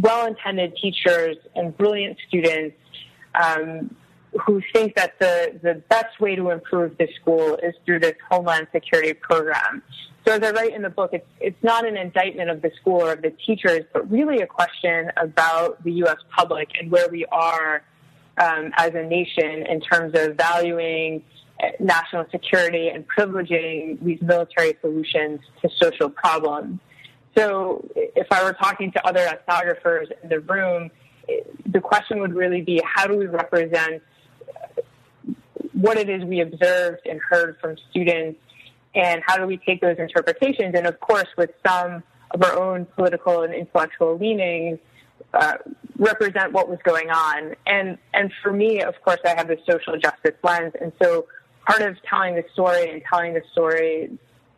well-intended 0.02 0.76
teachers 0.78 1.38
and 1.56 1.76
brilliant 1.78 2.18
students 2.28 2.76
um, 3.36 3.96
who 4.46 4.62
think 4.74 4.96
that 4.96 5.18
the, 5.20 5.60
the 5.62 5.76
best 5.90 6.20
way 6.20 6.36
to 6.36 6.50
improve 6.50 6.98
the 6.98 7.08
school 7.20 7.56
is 7.62 7.76
through 7.86 8.00
this 8.00 8.16
Homeland 8.30 8.68
Security 8.72 9.14
program. 9.14 9.84
So 10.26 10.34
as 10.34 10.42
I 10.42 10.52
write 10.52 10.74
in 10.74 10.82
the 10.82 10.90
book, 10.90 11.12
it's, 11.14 11.28
it's 11.40 11.62
not 11.64 11.86
an 11.86 11.98
indictment 11.98 12.50
of 12.50 12.62
the 12.62 12.72
school 12.80 13.02
or 13.02 13.14
of 13.14 13.22
the 13.22 13.32
teachers, 13.46 13.84
but 13.92 14.10
really 14.10 14.40
a 14.42 14.48
question 14.48 15.12
about 15.18 15.84
the 15.84 15.92
U.S. 15.94 16.18
public 16.36 16.70
and 16.80 16.90
where 16.90 17.10
we 17.10 17.26
are 17.26 17.84
um, 18.38 18.72
as 18.78 18.96
a 18.96 19.04
nation 19.04 19.66
in 19.68 19.82
terms 19.82 20.14
of 20.16 20.36
valuing 20.36 21.24
national 21.80 22.26
security 22.32 22.90
and 22.90 23.06
privileging 23.08 24.04
these 24.04 24.22
military 24.22 24.78
solutions 24.82 25.40
to 25.62 25.70
social 25.82 26.10
problems. 26.10 26.80
So 27.36 27.88
if 27.96 28.28
I 28.32 28.44
were 28.44 28.54
talking 28.54 28.92
to 28.92 29.08
other 29.08 29.28
ethnographers 29.28 30.12
in 30.22 30.30
the 30.30 30.40
room, 30.42 30.92
the 31.66 31.80
question 31.80 32.20
would 32.20 32.34
really 32.34 32.62
be 32.62 32.82
how 32.86 33.08
do 33.08 33.18
we 33.18 33.26
represent 33.26 34.04
what 35.74 35.98
it 35.98 36.10
is 36.10 36.24
we 36.24 36.42
observed 36.42 37.08
and 37.08 37.20
heard 37.30 37.58
from 37.60 37.76
students 37.90 38.40
and 38.96 39.24
how 39.26 39.38
do 39.38 39.48
we 39.48 39.58
take 39.58 39.82
those 39.82 39.98
interpretations? 39.98 40.76
And 40.76 40.86
of 40.86 41.00
course 41.00 41.28
with 41.38 41.52
some 41.66 42.04
of 42.32 42.44
our 42.44 42.58
own 42.60 42.86
political 42.86 43.42
and 43.42 43.54
intellectual 43.54 44.18
leanings 44.18 44.80
uh, 45.34 45.56
represent 45.98 46.52
what 46.52 46.70
was 46.70 46.80
going 46.84 47.10
on. 47.10 47.56
And 47.66 47.98
and 48.14 48.32
for 48.44 48.52
me 48.52 48.82
of 48.82 48.94
course 49.04 49.20
I 49.26 49.30
have 49.30 49.48
the 49.48 49.58
social 49.68 49.98
justice 49.98 50.36
lens. 50.44 50.74
And 50.80 50.92
so 51.02 51.26
part 51.66 51.82
of 51.82 51.98
telling 52.10 52.36
the 52.36 52.44
story 52.54 52.90
and 52.90 53.02
telling 53.10 53.34
the 53.34 53.44
story 53.52 54.18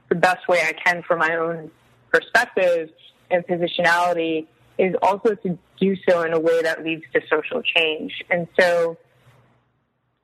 the 0.10 0.16
best 0.16 0.48
way 0.48 0.62
I 0.62 0.74
can 0.74 1.04
from 1.04 1.20
my 1.20 1.36
own 1.36 1.72
perspective 2.12 2.90
and 3.32 3.46
positionality 3.46 4.48
is 4.78 4.96
also 5.02 5.36
to 5.36 5.58
do 5.80 5.96
so 6.08 6.24
in 6.24 6.34
a 6.34 6.40
way 6.40 6.62
that 6.62 6.84
leads 6.84 7.04
to 7.14 7.22
social 7.30 7.62
change. 7.62 8.24
And 8.30 8.48
so 8.60 8.98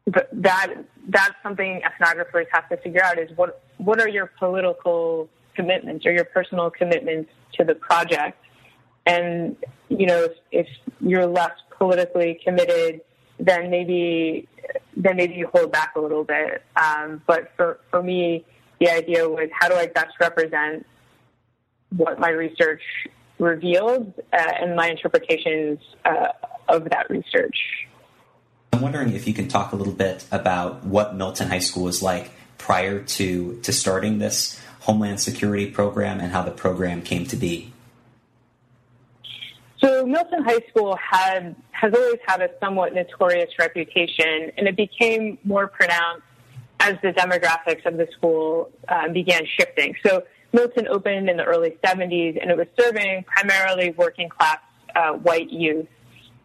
that 0.07 0.85
that's 1.09 1.35
something 1.43 1.81
ethnographers 1.81 2.45
have 2.51 2.67
to 2.69 2.77
figure 2.77 3.03
out 3.03 3.19
is 3.19 3.29
what 3.37 3.61
what 3.77 3.99
are 3.99 4.09
your 4.09 4.31
political 4.39 5.29
commitments 5.55 6.05
or 6.05 6.11
your 6.11 6.25
personal 6.25 6.69
commitments 6.69 7.29
to 7.53 7.63
the 7.63 7.75
project 7.75 8.37
and 9.05 9.55
you 9.89 10.07
know 10.07 10.23
if, 10.23 10.31
if 10.51 10.67
you're 11.01 11.27
less 11.27 11.51
politically 11.77 12.39
committed 12.43 13.01
then 13.39 13.69
maybe 13.69 14.47
then 15.03 15.17
maybe 15.17 15.33
you 15.33 15.47
hold 15.53 15.71
back 15.71 15.93
a 15.95 15.99
little 15.99 16.23
bit 16.23 16.63
um, 16.75 17.21
but 17.27 17.51
for 17.55 17.79
for 17.89 18.01
me 18.01 18.45
the 18.79 18.89
idea 18.89 19.27
was 19.27 19.49
how 19.53 19.67
do 19.67 19.75
I 19.75 19.87
best 19.87 20.13
represent 20.19 20.85
what 21.95 22.19
my 22.19 22.29
research 22.29 22.81
revealed 23.41 24.13
uh, 24.31 24.51
and 24.61 24.75
my 24.75 24.89
interpretations 24.89 25.79
uh, 26.05 26.27
of 26.69 26.89
that 26.89 27.09
research. 27.09 27.87
I'm 28.73 28.81
wondering 28.81 29.13
if 29.13 29.27
you 29.27 29.33
can 29.33 29.47
talk 29.47 29.73
a 29.73 29.75
little 29.75 29.93
bit 29.93 30.25
about 30.31 30.85
what 30.85 31.15
Milton 31.15 31.49
High 31.49 31.59
School 31.59 31.83
was 31.83 32.01
like 32.01 32.31
prior 32.57 33.01
to, 33.03 33.59
to 33.63 33.73
starting 33.73 34.19
this 34.19 34.59
Homeland 34.81 35.19
Security 35.19 35.69
program 35.69 36.19
and 36.19 36.31
how 36.31 36.43
the 36.43 36.51
program 36.51 37.01
came 37.01 37.25
to 37.27 37.35
be. 37.35 37.73
So 39.83 40.05
Milton 40.05 40.43
High 40.43 40.61
School 40.69 40.95
had 40.95 41.55
has 41.71 41.93
always 41.93 42.19
had 42.27 42.41
a 42.41 42.49
somewhat 42.59 42.93
notorious 42.93 43.49
reputation, 43.57 44.51
and 44.57 44.67
it 44.67 44.77
became 44.77 45.39
more 45.43 45.67
pronounced 45.67 46.23
as 46.79 46.95
the 47.01 47.11
demographics 47.13 47.85
of 47.85 47.97
the 47.97 48.07
school 48.15 48.69
uh, 48.87 49.07
began 49.09 49.43
shifting. 49.57 49.95
So 50.05 50.23
Milton 50.53 50.87
opened 50.87 51.29
in 51.29 51.37
the 51.37 51.43
early 51.43 51.77
70s, 51.83 52.39
and 52.41 52.51
it 52.51 52.57
was 52.57 52.67
serving 52.79 53.23
primarily 53.23 53.91
working 53.91 54.29
class 54.29 54.57
uh, 54.95 55.13
white 55.13 55.49
youth. 55.49 55.87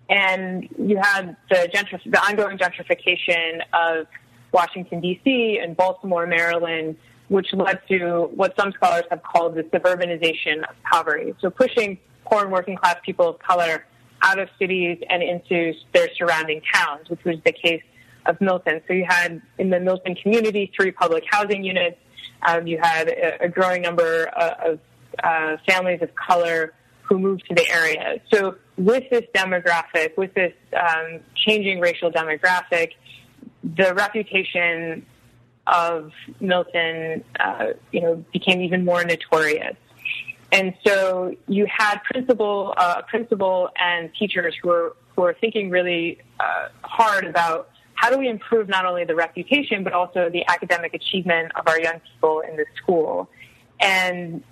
And 0.09 0.69
you 0.79 0.99
had 0.99 1.37
the, 1.51 1.69
gentrif- 1.75 2.11
the 2.11 2.21
ongoing 2.21 2.59
gentrification 2.59 3.61
of 3.73 4.07
Washington, 4.53 5.01
D.C. 5.01 5.59
and 5.63 5.77
Baltimore, 5.77 6.27
Maryland, 6.27 6.97
which 7.29 7.53
led 7.53 7.81
to 7.89 8.31
what 8.35 8.55
some 8.59 8.73
scholars 8.73 9.05
have 9.11 9.23
called 9.23 9.57
the 9.57 9.65
suburbanization 9.65 10.61
of 10.69 10.77
poverty. 10.85 11.35
So 11.41 11.51
pushing 11.51 11.99
poor 12.27 12.43
and 12.43 12.53
working 12.53 12.77
class 12.77 12.97
people 13.05 13.29
of 13.29 13.39
color 13.39 13.85
out 14.23 14.39
of 14.39 14.49
cities 14.59 14.99
and 15.09 15.23
into 15.23 15.75
their 15.93 16.09
surrounding 16.17 16.61
towns, 16.73 17.09
which 17.09 17.23
was 17.25 17.37
the 17.45 17.53
case 17.53 17.83
of 18.27 18.41
Milton. 18.41 18.81
So 18.87 18.95
you 18.95 19.05
had 19.09 19.41
in 19.59 19.71
the 19.71 19.81
Milton 19.81 20.15
community 20.15 20.73
three 20.75 20.91
public 20.91 21.25
housing 21.31 21.65
units, 21.65 21.99
um, 22.47 22.67
you 22.67 22.79
had 22.83 23.09
a, 23.09 23.45
a, 23.45 23.49
growing 23.49 23.83
number 23.83 24.25
of 24.27 24.81
uh, 25.23 25.57
families 25.67 26.03
of 26.03 26.15
color 26.15 26.75
who 27.03 27.19
moved 27.19 27.45
to 27.49 27.55
the 27.55 27.69
area. 27.71 28.21
So 28.33 28.57
with 28.77 29.05
this 29.11 29.25
demographic, 29.35 30.17
with 30.17 30.35
this 30.35 30.53
um, 30.77 31.21
changing 31.35 31.81
racial 31.81 32.11
demographic, 32.11 32.93
the 33.63 33.95
reputation 33.95 35.07
of 35.67 36.13
Milton, 36.41 37.25
uh, 37.41 37.67
you 37.93 38.01
know, 38.01 38.25
became 38.33 38.61
even 38.61 38.85
more 38.85 39.05
notorious. 39.05 39.77
And 40.57 40.73
so 40.87 41.37
you 41.49 41.67
had 41.67 41.99
principal, 42.11 42.73
uh, 42.79 43.03
principal 43.03 43.69
and 43.79 44.11
teachers 44.19 44.55
who 44.63 44.71
were 44.71 44.97
who 45.15 45.23
were 45.23 45.37
thinking 45.39 45.69
really 45.69 46.19
uh, 46.41 46.69
hard 46.83 47.25
about 47.27 47.69
how 47.93 48.09
do 48.11 48.19
we 48.19 48.29
improve 48.29 48.67
not 48.67 48.87
only 48.87 49.05
the 49.05 49.15
reputation, 49.15 49.85
but 49.85 49.93
also 49.93 50.31
the 50.31 50.47
academic 50.49 50.95
achievement 50.95 51.53
of 51.57 51.69
our 51.69 51.79
young 51.79 52.01
people 52.01 52.41
in 52.41 52.57
the 52.57 52.65
school? 52.77 53.29
And 53.81 54.43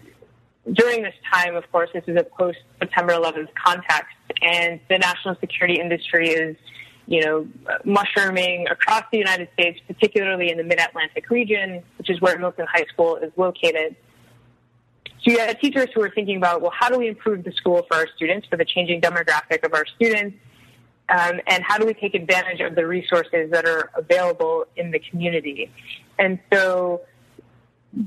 during 0.71 1.03
this 1.03 1.15
time, 1.33 1.57
of 1.57 1.71
course, 1.73 1.89
this 1.95 2.05
is 2.07 2.17
a 2.19 2.25
post 2.25 2.59
September 2.79 3.15
11th 3.15 3.49
context, 3.55 4.17
and 4.43 4.81
the 4.91 4.99
national 4.99 5.37
security 5.41 5.81
industry 5.81 6.29
is, 6.29 6.57
you 7.07 7.25
know, 7.25 7.47
mushrooming 7.85 8.67
across 8.71 9.05
the 9.11 9.19
United 9.19 9.49
States, 9.55 9.81
particularly 9.87 10.51
in 10.51 10.59
the 10.59 10.65
Mid 10.65 10.81
Atlantic 10.81 11.31
region, 11.31 11.83
which 11.97 12.11
is 12.11 12.21
where 12.21 12.39
Milton 12.39 12.67
High 12.71 12.85
School 12.93 13.17
is 13.17 13.33
located. 13.37 13.97
So 15.25 15.33
you 15.33 15.39
had 15.39 15.59
teachers 15.61 15.89
who 15.95 16.01
were 16.01 16.11
thinking 16.11 16.37
about, 16.37 16.61
well, 16.61 16.73
how 16.79 16.91
do 16.91 16.99
we 16.99 17.09
improve 17.09 17.45
the 17.45 17.53
school 17.53 17.85
for 17.89 17.97
our 17.97 18.07
students, 18.15 18.47
for 18.47 18.57
the 18.57 18.65
changing 18.65 19.01
demographic 19.01 19.65
of 19.65 19.73
our 19.73 19.87
students? 19.97 20.37
um, 21.09 21.41
and 21.47 21.63
how 21.63 21.79
do 21.79 21.87
we 21.87 21.95
take 21.95 22.15
advantage 22.15 22.61
of 22.61 22.75
the 22.75 22.87
resources 22.87 23.51
that 23.51 23.67
are 23.67 23.91
available 23.95 24.65
in 24.77 24.91
the 24.91 24.99
community? 24.99 25.71
And 26.19 26.39
so 26.53 27.03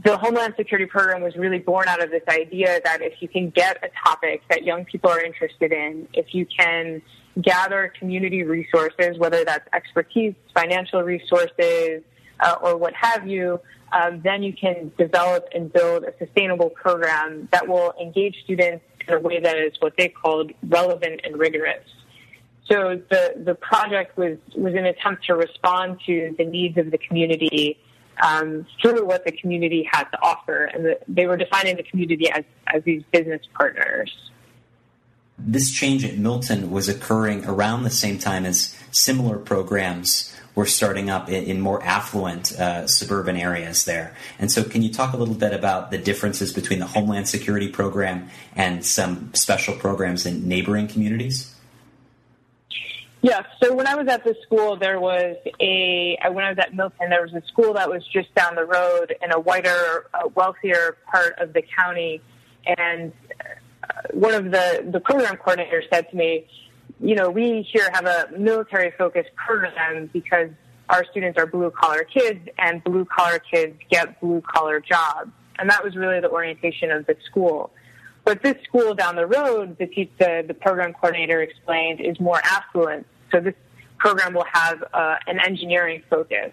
the 0.04 0.18
Homeland 0.18 0.56
Security 0.58 0.88
Program 0.88 1.22
was 1.22 1.36
really 1.36 1.60
born 1.60 1.88
out 1.88 2.04
of 2.04 2.10
this 2.10 2.24
idea 2.28 2.82
that 2.84 3.02
if 3.02 3.22
you 3.22 3.28
can 3.28 3.52
get 3.52 3.78
a 3.84 3.90
topic 4.04 4.42
that 4.50 4.64
young 4.64 4.84
people 4.86 5.12
are 5.12 5.22
interested 5.22 5.72
in, 5.72 6.08
if 6.14 6.34
you 6.34 6.46
can 6.46 7.02
gather 7.40 7.94
community 8.00 8.44
resources, 8.44 9.18
whether 9.20 9.46
that's 9.46 9.68
expertise, 9.74 10.34
financial 10.56 11.04
resources, 11.04 12.02
uh, 12.40 12.56
or 12.62 12.78
what 12.78 12.94
have 12.94 13.28
you, 13.28 13.60
um, 13.92 14.22
then 14.22 14.44
you 14.44 14.54
can 14.54 14.92
develop 14.98 15.48
and 15.54 15.72
build 15.72 16.04
a 16.04 16.14
sustainable 16.18 16.70
program 16.70 17.48
that 17.52 17.68
will 17.68 17.94
engage 18.02 18.36
students 18.44 18.84
in 19.08 19.14
a 19.14 19.20
way 19.20 19.40
that 19.40 19.58
is 19.58 19.74
what 19.80 19.94
they 19.98 20.10
called 20.10 20.52
relevant 20.68 21.22
and 21.24 21.38
rigorous. 21.38 21.84
So 22.66 23.02
the, 23.10 23.34
the 23.46 23.56
project 23.56 24.18
was, 24.18 24.38
was 24.56 24.74
an 24.74 24.86
attempt 24.86 25.26
to 25.28 25.36
respond 25.36 26.02
to 26.06 26.36
the 26.38 26.44
needs 26.44 26.78
of 26.78 26.92
the 26.92 26.98
community 26.98 27.78
um, 28.22 28.66
through 28.82 29.06
what 29.06 29.26
the 29.26 29.32
community 29.32 29.88
had 29.90 30.06
to 30.06 30.22
offer. 30.22 30.66
And 30.66 30.84
the, 30.84 31.00
they 31.08 31.28
were 31.28 31.38
defining 31.38 31.78
the 31.78 31.84
community 31.84 32.30
as, 32.30 32.44
as 32.74 32.84
these 32.84 33.04
business 33.12 33.42
partners. 33.54 34.14
This 35.40 35.72
change 35.72 36.04
at 36.04 36.18
Milton 36.18 36.72
was 36.72 36.90
occurring 36.90 37.46
around 37.46 37.84
the 37.84 37.90
same 37.90 38.18
time 38.18 38.46
as 38.46 38.76
similar 38.92 39.38
programs 39.38 40.36
were 40.58 40.66
starting 40.66 41.08
up 41.08 41.30
in, 41.30 41.44
in 41.44 41.62
more 41.62 41.82
affluent 41.84 42.52
uh, 42.60 42.88
suburban 42.88 43.38
areas 43.38 43.86
there. 43.86 44.16
And 44.40 44.52
so, 44.52 44.64
can 44.64 44.82
you 44.82 44.92
talk 44.92 45.14
a 45.14 45.18
little 45.18 45.36
bit 45.36 45.54
about 45.54 45.92
the 45.92 46.00
differences 46.00 46.52
between 46.52 46.80
the 46.80 46.88
Homeland 46.88 47.30
Security 47.30 47.70
Program 47.70 48.28
and 48.56 48.84
some 48.84 49.32
special 49.36 49.76
programs 49.76 50.26
in 50.26 50.48
neighboring 50.48 50.88
communities? 50.88 51.54
Yeah, 53.22 53.44
so 53.62 53.76
when 53.76 53.86
I 53.86 53.94
was 53.94 54.08
at 54.08 54.24
the 54.24 54.36
school, 54.44 54.78
there 54.78 55.00
was 55.00 55.36
a, 55.60 56.18
when 56.32 56.44
I 56.44 56.50
was 56.50 56.58
at 56.58 56.74
Milton, 56.74 57.10
there 57.10 57.22
was 57.22 57.34
a 57.34 57.46
school 57.48 57.74
that 57.74 57.88
was 57.88 58.04
just 58.08 58.34
down 58.34 58.56
the 58.56 58.66
road 58.66 59.16
in 59.22 59.32
a 59.32 59.40
whiter, 59.40 60.08
uh, 60.14 60.28
wealthier 60.34 60.98
part 61.12 61.38
of 61.38 61.54
the 61.54 61.62
county. 61.62 62.22
And 62.66 63.12
uh, 63.40 63.94
one 64.12 64.34
of 64.34 64.46
the, 64.46 64.88
the 64.92 65.00
program 65.00 65.38
coordinators 65.38 65.84
said 65.92 66.10
to 66.10 66.16
me, 66.16 66.48
you 67.00 67.16
know, 67.16 67.30
we 67.30 67.68
here 67.72 67.90
have 67.94 68.06
a 68.06 68.30
military 68.38 68.92
focused 68.98 69.30
program 69.36 70.10
because 70.14 70.50
our 70.90 71.06
students 71.12 71.38
are 71.38 71.46
blue 71.46 71.70
collar 71.72 72.04
kids 72.04 72.48
and 72.58 72.84
blue 72.84 73.06
collar 73.06 73.40
kids 73.40 73.78
get 73.90 74.20
blue 74.20 74.42
collar 74.42 74.80
jobs. 74.80 75.32
And 75.60 75.70
that 75.70 75.84
was 75.84 75.96
really 75.96 76.20
the 76.20 76.30
orientation 76.30 76.92
of 76.92 77.06
the 77.06 77.16
school. 77.26 77.72
But 78.24 78.44
this 78.44 78.56
school 78.64 78.94
down 78.94 79.16
the 79.16 79.26
road, 79.26 79.78
the, 79.80 79.86
the, 80.20 80.44
the 80.48 80.54
program 80.54 80.94
coordinator 80.94 81.42
explained, 81.42 82.02
is 82.02 82.20
more 82.20 82.42
affluent. 82.44 83.06
So 83.32 83.40
this 83.40 83.56
program 83.98 84.34
will 84.34 84.46
have 84.52 84.84
uh, 84.94 85.16
an 85.28 85.40
engineering 85.40 86.04
focus. 86.10 86.52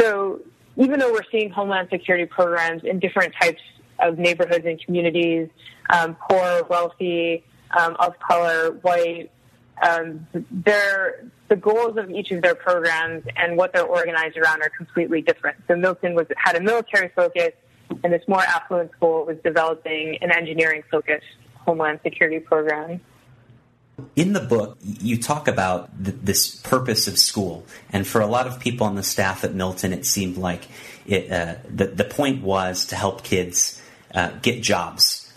So 0.00 0.40
even 0.76 0.98
though 0.98 1.12
we're 1.12 1.28
seeing 1.30 1.50
homeland 1.50 1.88
security 1.90 2.26
programs 2.26 2.82
in 2.84 2.98
different 2.98 3.34
types 3.40 3.60
of 4.00 4.18
neighborhoods 4.18 4.64
and 4.66 4.80
communities, 4.84 5.48
um, 5.90 6.16
poor, 6.28 6.64
wealthy, 6.68 7.44
um, 7.76 7.96
of 7.98 8.18
color, 8.20 8.72
white, 8.82 9.30
um, 9.82 10.26
their 10.50 11.24
the 11.48 11.56
goals 11.56 11.96
of 11.96 12.10
each 12.10 12.30
of 12.30 12.42
their 12.42 12.54
programs 12.54 13.24
and 13.36 13.56
what 13.56 13.72
they're 13.72 13.84
organized 13.84 14.36
around 14.36 14.62
are 14.62 14.70
completely 14.70 15.20
different. 15.20 15.56
So 15.68 15.76
Milton 15.76 16.14
was 16.14 16.26
had 16.36 16.56
a 16.56 16.60
military 16.60 17.10
focus, 17.14 17.52
and 18.02 18.12
this 18.12 18.22
more 18.26 18.42
affluent 18.42 18.92
school 18.92 19.24
was 19.26 19.36
developing 19.44 20.18
an 20.20 20.30
engineering 20.30 20.82
focused 20.90 21.26
homeland 21.54 22.00
security 22.02 22.40
program. 22.40 23.00
In 24.16 24.32
the 24.32 24.40
book, 24.40 24.76
you 24.82 25.20
talk 25.20 25.46
about 25.46 26.04
th- 26.04 26.16
this 26.20 26.54
purpose 26.56 27.06
of 27.06 27.16
school, 27.18 27.64
and 27.90 28.06
for 28.06 28.20
a 28.20 28.26
lot 28.26 28.46
of 28.46 28.58
people 28.58 28.86
on 28.86 28.96
the 28.96 29.04
staff 29.04 29.44
at 29.44 29.54
Milton, 29.54 29.92
it 29.92 30.04
seemed 30.04 30.36
like 30.36 30.66
it, 31.06 31.30
uh, 31.30 31.56
the 31.68 31.86
the 31.86 32.04
point 32.04 32.42
was 32.42 32.86
to 32.86 32.96
help 32.96 33.22
kids 33.22 33.80
uh, 34.14 34.30
get 34.42 34.62
jobs. 34.62 35.32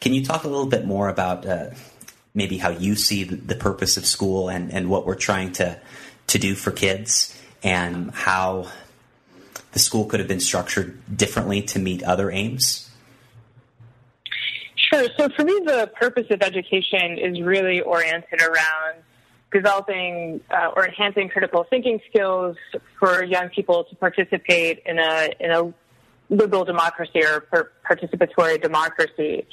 Can 0.00 0.14
you 0.14 0.24
talk 0.24 0.44
a 0.44 0.48
little 0.48 0.66
bit 0.66 0.86
more 0.86 1.08
about 1.08 1.44
uh, 1.44 1.70
maybe 2.38 2.56
how 2.56 2.70
you 2.70 2.94
see 2.94 3.24
the 3.24 3.56
purpose 3.56 3.98
of 3.98 4.06
school 4.06 4.48
and, 4.48 4.72
and 4.72 4.88
what 4.88 5.04
we're 5.04 5.16
trying 5.16 5.52
to 5.52 5.78
to 6.28 6.38
do 6.38 6.54
for 6.54 6.70
kids, 6.70 7.38
and 7.62 8.10
how 8.12 8.68
the 9.72 9.78
school 9.78 10.04
could 10.04 10.20
have 10.20 10.28
been 10.28 10.40
structured 10.40 10.98
differently 11.14 11.62
to 11.62 11.78
meet 11.78 12.02
other 12.02 12.30
aims? 12.30 12.88
Sure. 14.76 15.06
So 15.18 15.28
for 15.30 15.44
me, 15.44 15.58
the 15.64 15.90
purpose 15.98 16.26
of 16.30 16.42
education 16.42 17.18
is 17.18 17.40
really 17.40 17.80
oriented 17.80 18.40
around 18.40 19.02
developing 19.52 20.40
uh, 20.50 20.70
or 20.76 20.86
enhancing 20.86 21.28
critical 21.28 21.64
thinking 21.64 22.00
skills 22.08 22.56
for 22.98 23.24
young 23.24 23.48
people 23.48 23.84
to 23.84 23.96
participate 23.96 24.82
in 24.86 24.98
a 24.98 25.30
in 25.40 25.50
a 25.50 25.72
liberal 26.30 26.64
democracy 26.64 27.22
or 27.24 27.72
participatory 27.90 28.60
democracy. 28.60 29.46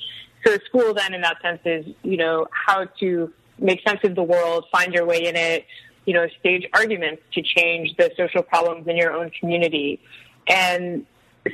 So 0.45 0.57
school 0.65 0.93
then, 0.93 1.13
in 1.13 1.21
that 1.21 1.41
sense, 1.41 1.59
is 1.65 1.85
you 2.03 2.17
know 2.17 2.47
how 2.51 2.85
to 2.99 3.33
make 3.59 3.81
sense 3.87 3.99
of 4.03 4.15
the 4.15 4.23
world, 4.23 4.65
find 4.71 4.93
your 4.93 5.05
way 5.05 5.25
in 5.25 5.35
it, 5.35 5.65
you 6.05 6.13
know, 6.13 6.27
stage 6.39 6.67
arguments 6.73 7.21
to 7.33 7.41
change 7.41 7.95
the 7.97 8.11
social 8.17 8.43
problems 8.43 8.87
in 8.87 8.97
your 8.97 9.13
own 9.13 9.31
community, 9.39 10.01
and 10.47 11.05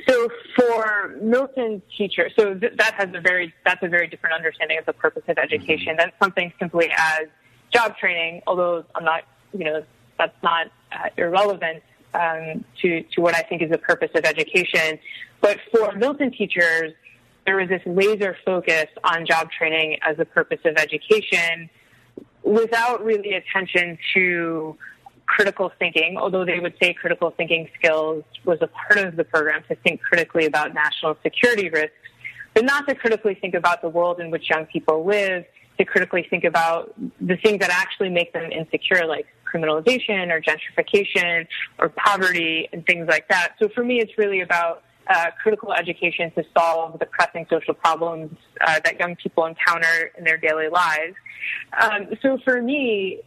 so 0.08 0.28
for 0.56 1.16
Milton's 1.20 1.82
teacher, 1.96 2.30
so 2.36 2.54
th- 2.54 2.72
that 2.78 2.94
has 2.94 3.10
a 3.14 3.20
very 3.20 3.52
that's 3.64 3.82
a 3.82 3.88
very 3.88 4.08
different 4.08 4.34
understanding 4.34 4.78
of 4.78 4.86
the 4.86 4.92
purpose 4.92 5.22
of 5.28 5.38
education. 5.38 5.88
Mm-hmm. 5.88 5.96
That's 5.98 6.16
something 6.20 6.52
simply 6.58 6.90
as 6.96 7.28
job 7.72 7.96
training, 7.98 8.42
although 8.46 8.84
I'm 8.94 9.04
not, 9.04 9.22
you 9.52 9.64
know, 9.64 9.84
that's 10.18 10.36
not 10.42 10.68
uh, 10.92 11.08
irrelevant 11.16 11.82
um, 12.14 12.64
to 12.80 13.02
to 13.02 13.20
what 13.20 13.34
I 13.34 13.42
think 13.42 13.62
is 13.62 13.70
the 13.70 13.78
purpose 13.78 14.10
of 14.14 14.24
education. 14.24 14.98
But 15.40 15.58
for 15.70 15.92
Milton 15.92 16.30
teachers, 16.30 16.92
there 17.46 17.56
was 17.56 17.68
this 17.68 17.82
laser 17.86 18.36
focus 18.44 18.86
on 19.02 19.26
job 19.26 19.50
training 19.50 19.98
as 20.02 20.16
the 20.16 20.24
purpose 20.24 20.60
of 20.64 20.76
education, 20.76 21.68
without 22.42 23.04
really 23.04 23.34
attention 23.34 23.98
to 24.14 24.76
critical 25.26 25.72
thinking, 25.78 26.16
although 26.18 26.44
they 26.44 26.60
would 26.60 26.74
say 26.82 26.92
critical 26.92 27.30
thinking 27.30 27.68
skills 27.78 28.24
was 28.44 28.58
a 28.60 28.66
part 28.66 28.98
of 29.06 29.16
the 29.16 29.24
program 29.24 29.62
to 29.68 29.74
think 29.76 30.02
critically 30.02 30.46
about 30.46 30.74
national 30.74 31.16
security 31.22 31.70
risks, 31.70 31.94
but 32.54 32.64
not 32.64 32.86
to 32.86 32.94
critically 32.94 33.34
think 33.34 33.54
about 33.54 33.80
the 33.80 33.88
world 33.88 34.20
in 34.20 34.30
which 34.30 34.50
young 34.50 34.66
people 34.66 35.04
live, 35.04 35.44
to 35.78 35.84
critically 35.84 36.26
think 36.28 36.44
about 36.44 36.94
the 37.20 37.36
things 37.38 37.60
that 37.60 37.70
actually 37.70 38.10
make 38.10 38.32
them 38.32 38.52
insecure, 38.52 39.06
like 39.06 39.26
criminalization 39.52 40.30
or 40.30 40.40
gentrification 40.40 41.46
or 41.78 41.88
poverty 41.88 42.68
and 42.72 42.84
things 42.84 43.08
like 43.08 43.26
that. 43.28 43.54
So 43.58 43.68
for 43.68 43.82
me, 43.82 44.00
it's 44.00 44.16
really 44.18 44.40
about 44.40 44.82
uh, 45.08 45.26
critical 45.42 45.72
education 45.72 46.30
to 46.32 46.44
solve 46.56 46.98
the 46.98 47.06
pressing 47.06 47.46
social 47.50 47.74
problems 47.74 48.36
uh, 48.60 48.80
that 48.84 48.98
young 48.98 49.16
people 49.16 49.46
encounter 49.46 50.10
in 50.16 50.24
their 50.24 50.36
daily 50.36 50.68
lives. 50.68 51.14
Um, 51.80 52.08
so 52.22 52.38
for 52.44 52.60
me, 52.62 53.20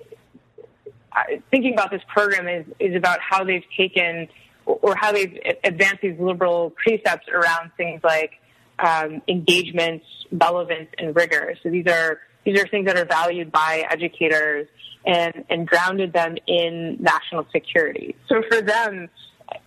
thinking 1.51 1.73
about 1.73 1.91
this 1.91 2.01
program 2.07 2.47
is, 2.47 2.65
is 2.79 2.95
about 2.95 3.19
how 3.21 3.43
they've 3.43 3.63
taken 3.77 4.27
or 4.65 4.95
how 4.95 5.11
they've 5.11 5.39
advanced 5.63 6.01
these 6.01 6.19
liberal 6.19 6.71
precepts 6.71 7.27
around 7.29 7.71
things 7.77 8.01
like 8.03 8.31
um, 8.79 9.21
engagement, 9.27 10.01
relevance, 10.31 10.89
and 10.97 11.15
rigor. 11.15 11.55
So 11.61 11.69
these 11.69 11.87
are 11.87 12.19
these 12.45 12.59
are 12.59 12.67
things 12.67 12.85
that 12.85 12.97
are 12.97 13.05
valued 13.05 13.51
by 13.51 13.85
educators 13.89 14.67
and, 15.05 15.45
and 15.49 15.67
grounded 15.67 16.13
them 16.13 16.35
in 16.47 16.97
national 16.99 17.47
security. 17.51 18.15
So 18.27 18.43
for 18.49 18.61
them, 18.61 19.09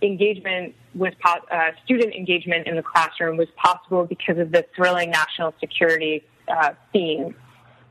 engagement 0.01 0.75
with 0.95 1.13
uh, 1.23 1.37
student 1.85 2.13
engagement 2.13 2.67
in 2.67 2.75
the 2.75 2.83
classroom 2.83 3.37
was 3.37 3.47
possible 3.55 4.05
because 4.05 4.37
of 4.37 4.51
the 4.51 4.65
thrilling 4.75 5.11
national 5.11 5.53
security 5.59 6.23
uh, 6.47 6.71
theme 6.91 7.35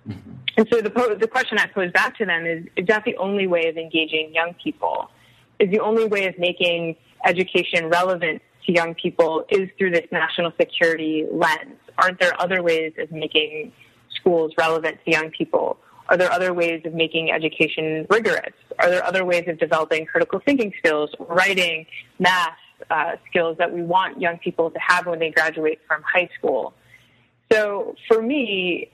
Mm-hmm. 0.08 0.30
And 0.56 0.68
so 0.72 0.80
the, 0.80 1.16
the 1.20 1.28
question 1.28 1.58
I 1.58 1.66
pose 1.66 1.92
back 1.92 2.16
to 2.18 2.26
them 2.26 2.46
is, 2.46 2.64
is 2.76 2.86
that 2.86 3.04
the 3.04 3.16
only 3.16 3.46
way 3.46 3.68
of 3.68 3.76
engaging 3.76 4.32
young 4.34 4.54
people? 4.62 5.10
Is 5.58 5.70
the 5.70 5.80
only 5.80 6.06
way 6.06 6.26
of 6.26 6.38
making 6.38 6.96
education 7.24 7.88
relevant 7.88 8.42
to 8.66 8.72
young 8.72 8.94
people 8.94 9.44
is 9.50 9.68
through 9.76 9.90
this 9.90 10.06
national 10.10 10.52
security 10.58 11.26
lens? 11.30 11.76
Aren't 11.98 12.20
there 12.20 12.40
other 12.40 12.62
ways 12.62 12.92
of 12.98 13.10
making 13.12 13.72
schools 14.14 14.52
relevant 14.56 14.98
to 15.04 15.10
young 15.10 15.30
people? 15.30 15.78
Are 16.08 16.16
there 16.16 16.32
other 16.32 16.54
ways 16.54 16.82
of 16.86 16.94
making 16.94 17.30
education 17.30 18.06
rigorous? 18.08 18.54
Are 18.78 18.88
there 18.88 19.04
other 19.04 19.24
ways 19.24 19.44
of 19.46 19.58
developing 19.58 20.06
critical 20.06 20.40
thinking 20.44 20.72
skills, 20.78 21.10
writing, 21.18 21.86
math 22.18 22.56
uh, 22.90 23.16
skills 23.28 23.58
that 23.58 23.72
we 23.72 23.82
want 23.82 24.20
young 24.20 24.38
people 24.38 24.70
to 24.70 24.78
have 24.78 25.06
when 25.06 25.18
they 25.18 25.30
graduate 25.30 25.80
from 25.86 26.02
high 26.02 26.28
school? 26.38 26.74
So 27.50 27.94
for 28.06 28.20
me, 28.20 28.90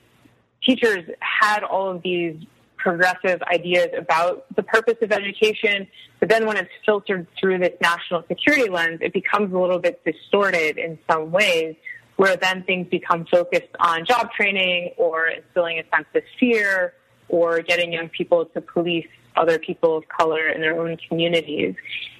teachers 0.63 1.09
had 1.19 1.63
all 1.63 1.91
of 1.91 2.01
these 2.01 2.35
progressive 2.77 3.41
ideas 3.43 3.89
about 3.97 4.45
the 4.55 4.63
purpose 4.63 4.97
of 5.01 5.11
education, 5.11 5.87
but 6.19 6.29
then 6.29 6.45
when 6.45 6.55
it's 6.55 6.69
filtered 6.85 7.25
through 7.39 7.57
this 7.57 7.73
national 7.81 8.23
security 8.27 8.69
lens, 8.69 8.99
it 9.01 9.11
becomes 9.11 9.51
a 9.53 9.57
little 9.57 9.79
bit 9.79 10.03
distorted 10.05 10.77
in 10.77 10.99
some 11.09 11.31
ways, 11.31 11.75
where 12.17 12.37
then 12.37 12.63
things 12.63 12.87
become 12.87 13.25
focused 13.25 13.73
on 13.79 14.05
job 14.05 14.31
training 14.31 14.93
or 14.97 15.27
instilling 15.27 15.79
a 15.79 15.83
sense 15.95 16.07
of 16.13 16.21
fear 16.39 16.93
or 17.27 17.61
getting 17.61 17.91
young 17.91 18.07
people 18.09 18.45
to 18.45 18.61
police 18.61 19.07
other 19.35 19.59
people 19.59 19.97
of 19.97 20.07
color 20.07 20.47
in 20.47 20.61
their 20.61 20.79
own 20.79 20.95
communities. 21.09 21.75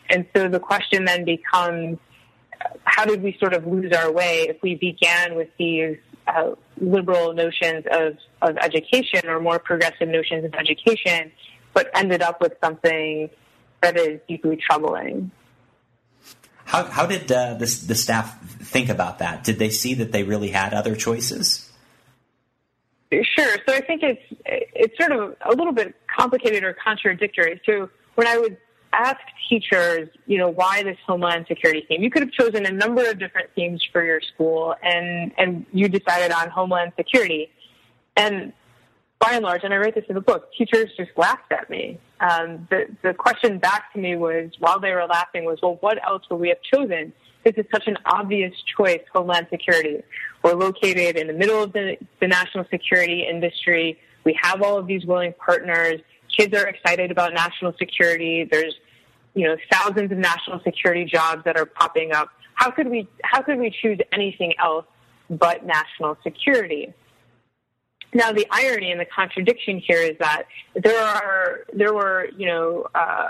And 0.10 0.26
so 0.36 0.48
the 0.48 0.60
question 0.60 1.06
then 1.06 1.26
becomes, 1.26 1.98
how 2.84 3.06
did 3.06 3.22
we 3.22 3.36
sort 3.39 3.54
of 3.54 3.65
lose 3.65 3.91
our 3.94 4.12
way 4.12 4.48
if 4.50 4.62
we 4.62 4.76
began 4.76 5.36
with 5.36 5.50
these 5.58 5.98
uh, 6.28 6.52
liberal 6.78 7.34
notions 7.34 7.86
of, 7.91 8.18
of 8.41 8.58
education 8.58 9.28
or 9.28 9.39
more 9.39 9.60
progressive 9.60 10.08
notions 10.08 10.46
of 10.46 10.54
education, 10.56 11.32
but 11.74 11.89
ended 11.94 12.22
up 12.22 12.41
with 12.41 12.54
something 12.63 13.30
that 13.82 13.98
is 13.98 14.20
deeply 14.28 14.58
troubling. 14.58 15.32
How, 16.65 16.84
how 16.86 17.06
did 17.06 17.32
uh, 17.32 17.54
the, 17.54 17.65
the 17.88 17.96
staff 17.96 18.41
think 18.60 18.89
about 18.89 19.20
that? 19.20 19.44
Did 19.44 19.60
they 19.60 19.70
see 19.70 19.94
that 19.96 20.12
they 20.12 20.24
really 20.24 20.50
had 20.50 20.74
other 20.74 20.96
choices? 20.96 21.72
Sure. 23.12 23.56
So 23.68 23.74
I 23.74 23.82
think 23.82 24.02
it's 24.04 24.22
it's 24.48 24.98
sort 24.98 25.12
of 25.12 25.36
a 25.46 25.56
little 25.56 25.72
bit 25.72 25.96
complicated 26.18 26.63
or 26.63 26.74
contradictory. 26.74 27.62
So 27.65 27.89
when 28.15 28.28
I 28.28 28.38
would 28.38 28.58
ask 28.96 29.20
teachers, 29.50 30.10
you 30.26 30.38
know, 30.38 30.50
why 30.50 30.84
this 30.84 30.98
Homeland 31.06 31.46
Security 31.48 31.86
theme? 31.88 32.02
You 32.02 32.10
could 32.10 32.24
have 32.24 32.32
chosen 32.32 32.66
a 32.66 32.72
number 32.72 33.08
of 33.10 33.20
different 33.20 33.50
themes 33.56 33.86
for 33.92 34.04
your 34.04 34.22
school, 34.34 34.76
and 34.82 35.32
and 35.38 35.66
you 35.72 35.88
decided 35.90 36.32
on 36.32 36.50
Homeland 36.50 36.94
Security. 36.96 37.50
And 38.16 38.54
by 39.20 39.32
and 39.34 39.44
large, 39.44 39.64
and 39.64 39.74
I 39.74 39.78
write 39.78 39.96
this 39.96 40.06
in 40.08 40.16
the 40.16 40.22
book, 40.22 40.52
teachers 40.58 40.92
just 40.98 41.12
laughed 41.18 41.52
at 41.52 41.70
me. 41.70 42.00
Um, 42.20 42.68
the 42.70 42.88
the 43.02 43.14
question 43.14 43.60
back 43.60 43.94
to 43.94 44.00
me 44.00 44.16
was, 44.16 44.52
while 44.60 44.80
they 44.80 44.92
were 44.92 45.06
laughing, 45.06 45.46
was, 45.46 45.60
well, 45.62 45.78
what 45.82 46.04
else 46.06 46.24
would 46.30 46.40
we 46.40 46.50
have 46.50 46.62
chosen? 46.62 47.14
This 47.44 47.54
is 47.58 47.66
such 47.72 47.88
an 47.88 47.98
obvious 48.06 48.54
choice, 48.76 49.02
Homeland 49.14 49.48
Security. 49.52 50.02
We're 50.44 50.56
located 50.56 51.16
in 51.16 51.28
the 51.28 51.34
middle 51.34 51.62
of 51.62 51.74
the, 51.74 51.96
the 52.20 52.28
national 52.28 52.66
security 52.72 53.28
industry. 53.30 54.00
We 54.24 54.38
have 54.42 54.64
all 54.64 54.80
of 54.80 54.88
these 54.88 55.06
willing 55.06 55.34
partners 55.34 56.02
kids 56.36 56.54
are 56.56 56.68
excited 56.68 57.12
about 57.12 57.34
national 57.34 57.74
security. 57.78 58.48
There's, 58.50 58.76
you 59.36 59.48
know, 59.48 59.58
thousands 59.71 60.12
of 60.12 60.17
national 60.17 60.62
security 60.62 61.06
jobs 61.06 61.43
that 61.43 61.58
are 61.58 61.65
popping 61.65 62.12
up. 62.13 62.30
How 62.56 62.71
could 62.71 62.88
we, 62.88 63.08
how 63.24 63.41
could 63.41 63.60
we 63.60 63.69
choose 63.69 64.00
anything 64.12 64.54
else 64.60 64.86
but 65.30 65.65
national 65.65 66.17
security? 66.24 66.93
Now, 68.13 68.32
the 68.32 68.48
irony 68.50 68.91
and 68.91 69.00
the 69.00 69.06
contradiction 69.06 69.80
here 69.86 70.00
is 70.00 70.17
that 70.19 70.43
there 70.74 71.02
are 71.02 71.65
there 71.74 71.93
were 71.93 72.30
you 72.38 72.45
know 72.45 72.88
uh, 72.95 73.28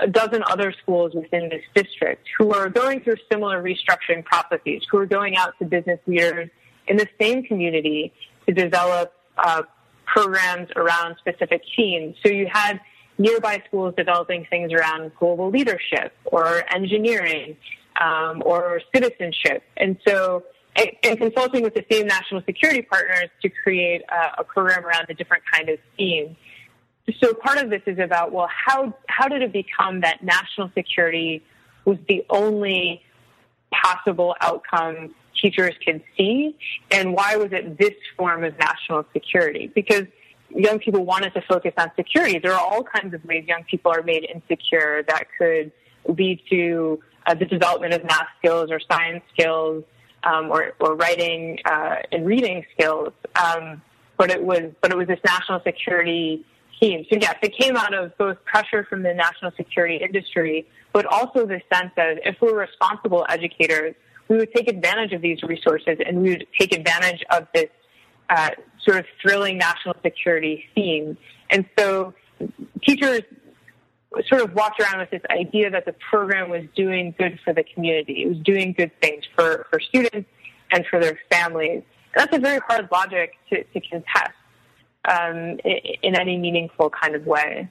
a 0.00 0.08
dozen 0.08 0.42
other 0.48 0.74
schools 0.82 1.12
within 1.14 1.48
this 1.48 1.62
district 1.72 2.26
who 2.36 2.52
are 2.52 2.68
going 2.68 3.00
through 3.00 3.14
similar 3.30 3.62
restructuring 3.62 4.24
processes, 4.24 4.84
who 4.90 4.98
are 4.98 5.06
going 5.06 5.36
out 5.36 5.54
to 5.60 5.64
business 5.64 6.00
leaders 6.08 6.50
in 6.88 6.96
the 6.96 7.06
same 7.20 7.44
community 7.44 8.12
to 8.48 8.52
develop 8.52 9.12
uh, 9.38 9.62
programs 10.04 10.68
around 10.74 11.14
specific 11.18 11.62
themes. 11.76 12.16
So 12.26 12.32
you 12.32 12.48
had 12.50 12.80
nearby 13.18 13.62
schools 13.66 13.94
developing 13.96 14.46
things 14.50 14.72
around 14.72 15.12
global 15.18 15.50
leadership 15.50 16.12
or 16.24 16.64
engineering 16.74 17.56
um, 18.00 18.42
or 18.44 18.80
citizenship. 18.94 19.62
And 19.76 19.96
so, 20.06 20.44
and 20.76 21.18
consulting 21.18 21.62
with 21.62 21.74
the 21.74 21.84
same 21.90 22.06
national 22.06 22.42
security 22.42 22.82
partners 22.82 23.30
to 23.42 23.48
create 23.48 24.02
a, 24.10 24.40
a 24.40 24.44
program 24.44 24.84
around 24.84 25.06
a 25.08 25.14
different 25.14 25.44
kind 25.52 25.68
of 25.68 25.78
theme. 25.96 26.36
so 27.20 27.32
part 27.34 27.58
of 27.58 27.70
this 27.70 27.82
is 27.86 27.98
about 27.98 28.32
well, 28.32 28.48
how 28.50 28.92
how 29.08 29.28
did 29.28 29.42
it 29.42 29.52
become 29.52 30.00
that 30.00 30.22
national 30.22 30.70
security 30.74 31.42
was 31.84 31.98
the 32.08 32.24
only 32.30 33.02
possible 33.70 34.34
outcome 34.40 35.14
teachers 35.40 35.74
could 35.84 36.02
see, 36.16 36.56
and 36.90 37.12
why 37.12 37.36
was 37.36 37.52
it 37.52 37.78
this 37.78 37.94
form 38.16 38.42
of 38.42 38.58
national 38.58 39.04
security? 39.12 39.70
Because 39.72 40.06
young 40.54 40.78
people 40.78 41.04
wanted 41.04 41.34
to 41.34 41.42
focus 41.42 41.72
on 41.76 41.90
security. 41.96 42.38
There 42.38 42.52
are 42.52 42.60
all 42.60 42.82
kinds 42.82 43.14
of 43.14 43.24
ways 43.24 43.44
young 43.46 43.64
people 43.64 43.92
are 43.92 44.02
made 44.02 44.26
insecure 44.32 45.02
that 45.08 45.26
could 45.38 45.72
lead 46.06 46.40
to 46.50 47.02
uh, 47.26 47.34
the 47.34 47.44
development 47.44 47.94
of 47.94 48.04
math 48.04 48.28
skills 48.38 48.70
or 48.70 48.80
science 48.80 49.22
skills 49.32 49.84
um, 50.22 50.50
or, 50.50 50.74
or, 50.80 50.94
writing 50.94 51.58
uh, 51.64 51.96
and 52.12 52.26
reading 52.26 52.64
skills. 52.72 53.12
Um, 53.42 53.82
but 54.16 54.30
it 54.30 54.42
was 54.42 54.70
but 54.80 54.92
it 54.92 54.96
was 54.96 55.08
this 55.08 55.18
national 55.24 55.60
security 55.64 56.44
theme. 56.80 57.04
So 57.10 57.18
yes, 57.20 57.36
it 57.42 57.56
came 57.58 57.76
out 57.76 57.94
of 57.94 58.16
both 58.16 58.42
pressure 58.44 58.86
from 58.88 59.02
the 59.02 59.12
national 59.12 59.52
security 59.56 59.96
industry, 59.96 60.66
but 60.92 61.04
also 61.06 61.46
the 61.46 61.60
sense 61.72 61.90
that 61.96 62.20
if 62.24 62.36
we're 62.40 62.58
responsible 62.58 63.26
educators, 63.28 63.94
we 64.28 64.36
would 64.36 64.52
take 64.54 64.68
advantage 64.68 65.12
of 65.12 65.20
these 65.20 65.42
resources 65.42 65.98
and 66.04 66.22
we 66.22 66.30
would 66.30 66.46
take 66.58 66.74
advantage 66.74 67.22
of 67.30 67.46
this 67.52 67.68
uh, 68.30 68.50
sort 68.82 68.98
of 68.98 69.06
thrilling 69.22 69.58
national 69.58 69.94
security 70.02 70.64
theme. 70.74 71.16
And 71.50 71.66
so 71.78 72.14
teachers 72.82 73.22
sort 74.28 74.42
of 74.42 74.54
walked 74.54 74.80
around 74.80 74.98
with 74.98 75.10
this 75.10 75.22
idea 75.30 75.70
that 75.70 75.86
the 75.86 75.94
program 76.10 76.50
was 76.50 76.62
doing 76.76 77.14
good 77.18 77.38
for 77.44 77.52
the 77.52 77.64
community. 77.64 78.22
It 78.22 78.28
was 78.28 78.38
doing 78.38 78.72
good 78.72 78.92
things 79.00 79.24
for, 79.34 79.66
for 79.70 79.80
students 79.80 80.28
and 80.70 80.84
for 80.86 81.00
their 81.00 81.18
families. 81.30 81.82
And 82.14 82.24
that's 82.24 82.36
a 82.36 82.40
very 82.40 82.60
hard 82.60 82.88
logic 82.92 83.34
to, 83.50 83.64
to 83.64 83.80
contest 83.80 84.34
um, 85.04 85.58
in, 85.64 85.78
in 86.02 86.16
any 86.16 86.38
meaningful 86.38 86.90
kind 86.90 87.14
of 87.14 87.26
way. 87.26 87.68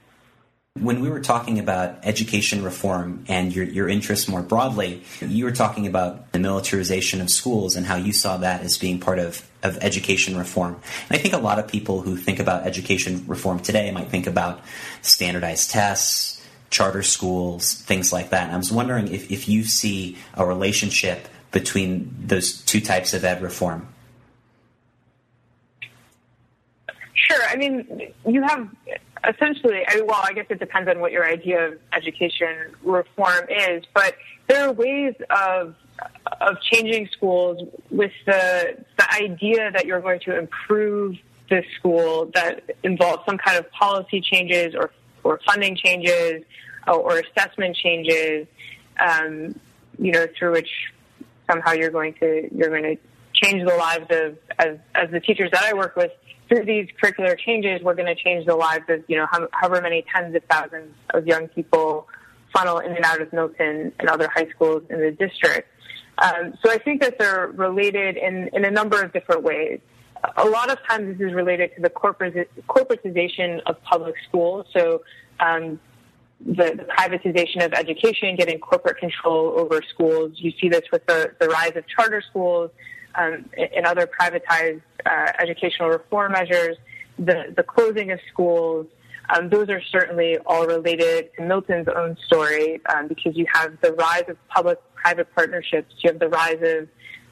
When 0.80 1.02
we 1.02 1.10
were 1.12 1.20
talking 1.20 1.60
about 1.60 2.00
education 2.04 2.64
reform 2.64 3.26
and 3.28 3.56
your, 3.56 3.64
your 3.64 3.88
interests 3.88 4.28
more 4.28 4.42
broadly, 4.42 5.04
you 5.22 5.46
were 5.46 5.52
talking 5.52 5.86
about 5.86 6.32
the 6.32 6.40
militarization 6.40 7.22
of 7.22 7.30
schools 7.30 7.76
and 7.76 7.86
how 7.86 7.96
you 7.96 8.12
saw 8.12 8.38
that 8.38 8.62
as 8.62 8.80
being 8.80 9.00
part 9.00 9.20
of, 9.20 9.48
of 9.62 9.78
education 9.84 10.36
reform. 10.36 10.74
And 11.10 11.20
I 11.20 11.22
think 11.22 11.36
a 11.36 11.38
lot 11.38 11.60
of 11.60 11.68
people 11.68 12.02
who 12.02 12.18
think 12.18 12.40
about 12.40 12.66
education 12.66 13.24
reform 13.28 13.60
today 13.60 13.92
might 13.92 14.10
think 14.10 14.26
about 14.26 14.62
standardized 15.04 15.70
tests, 15.70 16.44
charter 16.72 17.04
schools, 17.04 17.76
things 17.76 18.12
like 18.12 18.32
that. 18.32 18.46
And 18.46 18.54
I 18.54 18.58
was 18.58 18.72
wondering 18.72 19.10
if, 19.10 19.32
if 19.32 19.48
you 19.48 19.66
see 19.66 20.18
a 20.34 20.44
relationship 20.44 21.28
between 21.52 22.16
those 22.20 22.64
two 22.64 22.82
types 22.82 23.14
of 23.14 23.24
ed 23.24 23.44
reform. 23.44 23.88
Sure. 27.14 27.44
I 27.48 27.58
mean, 27.58 28.12
you 28.28 28.42
have 28.42 28.68
essentially, 29.28 29.84
I, 29.88 30.02
well, 30.02 30.22
I 30.24 30.34
guess 30.34 30.46
it 30.50 30.60
depends 30.60 30.90
on 30.90 31.00
what 31.00 31.12
your 31.12 31.26
idea 31.26 31.68
of 31.68 31.80
education 31.94 32.74
reform 32.84 33.46
is, 33.50 33.84
but 33.94 34.16
there 34.48 34.68
are 34.68 34.72
ways 34.72 35.16
of 35.30 35.76
of 36.42 36.60
changing 36.62 37.08
schools 37.12 37.68
with 37.90 38.12
the 38.26 38.78
the 38.98 39.14
idea 39.14 39.72
that 39.72 39.86
you're 39.86 40.02
going 40.02 40.20
to 40.22 40.38
improve 40.38 41.16
the 41.50 41.64
school 41.78 42.32
that 42.34 42.64
involves 42.84 43.24
some 43.26 43.38
kind 43.38 43.58
of 43.58 43.70
policy 43.72 44.22
changes 44.22 44.76
or 44.76 44.92
or 45.24 45.40
funding 45.46 45.76
changes 45.76 46.44
or, 46.88 46.96
or 46.96 47.20
assessment 47.20 47.76
changes, 47.76 48.48
um, 49.00 49.58
you 50.00 50.12
know, 50.12 50.26
through 50.38 50.52
which 50.54 50.70
somehow 51.50 51.72
you're 51.72 51.92
going 51.92 52.14
to 52.16 52.50
you're 52.54 52.70
going 52.70 52.84
to 52.84 52.98
change 53.44 53.68
the 53.68 53.76
lives 53.76 54.06
of 54.10 54.38
as 54.60 54.78
as 54.96 55.12
the 55.12 55.20
teachers 55.20 55.52
that 55.52 55.64
I 55.64 55.74
work 55.74 55.96
with 55.96 56.12
through 56.50 56.66
these 56.66 56.88
curricular 57.02 57.38
changes, 57.38 57.82
we're 57.82 57.96
going 57.96 58.14
to 58.14 58.22
change 58.22 58.46
the 58.46 58.56
lives 58.56 58.86
of, 58.90 59.04
you 59.08 59.18
know, 59.18 59.28
however 59.52 59.82
many 59.82 60.06
tens 60.14 60.36
of 60.36 60.44
thousands 60.50 60.94
of 61.14 61.26
young 61.26 61.48
people 61.48 62.08
funnel 62.54 62.80
in 62.80 62.96
and 62.96 63.04
out 63.04 63.22
of 63.22 63.32
Milton 63.34 63.92
and 64.00 64.10
other 64.10 64.30
high 64.34 64.48
schools 64.50 64.84
in 64.90 65.00
the 65.00 65.12
district. 65.12 65.70
Um, 66.20 66.54
so 66.64 66.72
I 66.72 66.78
think 66.78 67.02
that 67.02 67.18
they're 67.18 67.48
related 67.48 68.18
in, 68.18 68.50
in 68.54 68.66
a 68.66 68.72
number 68.72 69.02
of 69.02 69.12
different 69.14 69.42
ways. 69.44 69.80
A 70.38 70.46
lot 70.46 70.70
of 70.70 70.78
times 70.88 71.18
this 71.18 71.28
is 71.28 71.34
related 71.34 71.72
to 71.76 71.82
the 71.82 71.90
corporatization 71.90 73.62
of 73.66 73.82
public 73.84 74.16
schools. 74.30 74.68
So 74.74 75.02
um, 75.40 75.80
the, 76.46 76.76
the, 76.78 76.88
privatization 76.98 77.66
of 77.66 77.74
education, 77.74 78.36
getting 78.36 78.60
corporate 78.60 78.98
control 78.98 79.56
over 79.58 79.82
schools. 79.90 80.34
You 80.36 80.52
see 80.62 80.70
this 80.70 80.84
with 80.92 81.06
the, 81.08 81.34
the 81.40 81.48
rise 81.48 81.74
of 81.76 81.86
charter 81.88 82.22
schools 82.30 82.70
um, 83.16 83.50
and 83.76 83.86
other 83.86 84.08
privatized 84.08 84.82
uh, 85.06 85.32
educational 85.40 85.90
reform 85.90 86.32
measures, 86.32 86.78
the, 87.18 87.54
the 87.56 87.64
closing 87.64 88.12
of 88.12 88.20
schools, 88.32 88.88
um, 89.30 89.50
those 89.50 89.70
are 89.70 89.82
certainly 89.82 90.38
all 90.46 90.66
related 90.66 91.30
to 91.36 91.44
Milton's 91.44 91.88
own 91.88 92.18
story 92.26 92.82
um, 92.94 93.08
because 93.08 93.36
you 93.38 93.46
have 93.54 93.78
the 93.82 93.94
rise 93.94 94.26
of 94.28 94.38
public-private 94.50 95.34
partnerships, 95.34 95.94
you 96.00 96.12
have 96.12 96.20
the 96.20 96.30
rise 96.30 96.60
of 96.62 96.88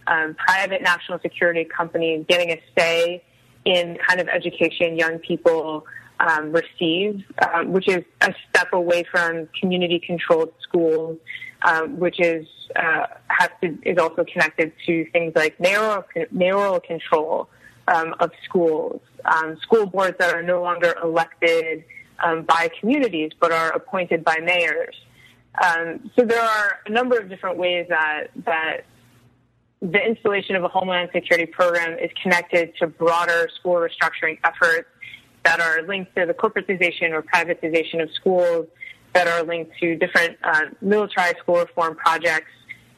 um, 0.08 0.36
private 0.36 0.82
national 0.82 1.20
security 1.20 1.66
companies 1.66 2.26
getting 2.28 2.52
a 2.52 2.62
say 2.78 3.24
in 3.66 3.98
kind 4.08 4.20
of 4.20 4.28
education 4.28 4.98
young 4.98 5.20
people 5.20 5.86
um, 6.20 6.52
receive, 6.52 7.24
um, 7.54 7.72
which 7.72 7.88
is 7.88 8.04
a 8.22 8.34
step 8.50 8.72
away 8.74 9.04
from 9.12 9.48
community-controlled 9.60 10.54
schools, 10.62 11.18
um, 11.64 12.00
which 12.00 12.20
is 12.20 12.48
uh, 12.76 13.08
has 13.42 13.50
to 13.62 13.78
is 13.84 13.98
also 13.98 14.24
connected 14.24 14.72
to 14.86 15.06
things 15.12 15.34
like 15.36 15.60
mayoral 15.60 16.04
mayoral 16.32 16.80
control 16.80 17.50
um, 17.88 18.14
of 18.20 18.32
schools, 18.46 19.02
um, 19.26 19.58
school 19.62 19.86
boards 19.86 20.16
that 20.20 20.34
are 20.34 20.44
no 20.44 20.62
longer 20.62 20.96
elected 21.04 21.84
um, 22.24 22.44
by 22.44 22.70
communities 22.80 23.32
but 23.40 23.52
are 23.52 23.72
appointed 23.72 24.24
by 24.24 24.38
mayors. 24.44 24.96
Um, 25.66 26.12
so 26.16 26.24
there 26.24 26.42
are 26.42 26.80
a 26.86 26.92
number 26.92 27.18
of 27.18 27.30
different 27.30 27.58
ways 27.58 27.88
that 27.90 28.28
that 28.46 28.86
the 29.82 30.02
installation 30.12 30.56
of 30.56 30.64
a 30.64 30.68
homeland 30.68 31.10
security 31.12 31.48
program 31.48 31.98
is 31.98 32.12
connected 32.22 32.76
to 32.78 32.88
broader 32.88 33.50
school 33.60 33.76
restructuring 33.76 34.38
efforts 34.44 34.88
that 35.44 35.60
are 35.60 35.82
linked 35.82 36.16
to 36.16 36.28
the 36.28 36.36
corporatization 36.36 37.12
or 37.12 37.24
privatization 37.24 38.02
of 38.04 38.10
schools, 38.14 38.68
that 39.14 39.28
are 39.28 39.44
linked 39.44 39.72
to 39.80 39.96
different 39.96 40.38
uh, 40.44 40.66
militarized 40.82 41.38
school 41.40 41.58
reform 41.58 41.96
projects, 41.96 42.52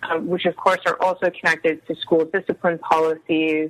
um, 0.09 0.27
which 0.27 0.45
of 0.45 0.55
course 0.55 0.79
are 0.85 1.01
also 1.01 1.29
connected 1.29 1.85
to 1.87 1.95
school 1.95 2.25
discipline 2.25 2.79
policies, 2.79 3.69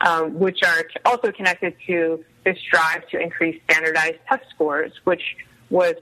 um, 0.00 0.38
which 0.38 0.60
are 0.64 0.84
also 1.04 1.30
connected 1.32 1.74
to 1.86 2.24
this 2.44 2.58
drive 2.70 3.08
to 3.08 3.18
increase 3.18 3.60
standardized 3.70 4.18
test 4.28 4.44
scores, 4.50 4.92
which 5.04 5.22
was 5.70 5.94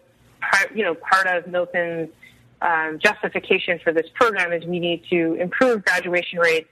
you 0.75 0.85
know 0.85 0.95
part 0.95 1.27
of 1.27 1.47
Milton's 1.47 2.11
um, 2.61 2.99
justification 2.99 3.81
for 3.83 3.92
this 3.92 4.07
program 4.14 4.53
is 4.53 4.64
we 4.64 4.79
need 4.79 5.05
to 5.11 5.35
improve 5.35 5.85
graduation 5.85 6.38
rates, 6.38 6.68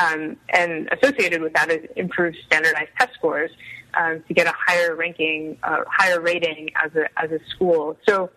um, 0.00 0.36
and 0.50 0.88
associated 0.92 1.42
with 1.42 1.52
that 1.54 1.70
is 1.70 1.88
improved 1.96 2.36
standardized 2.46 2.90
test 2.98 3.14
scores 3.14 3.50
um, 3.94 4.22
to 4.28 4.34
get 4.34 4.46
a 4.46 4.54
higher 4.56 4.94
ranking, 4.94 5.58
uh, 5.62 5.82
higher 5.88 6.20
rating 6.20 6.70
as 6.82 6.94
a 6.94 7.06
as 7.20 7.30
a 7.30 7.40
school. 7.50 7.96
So 8.08 8.30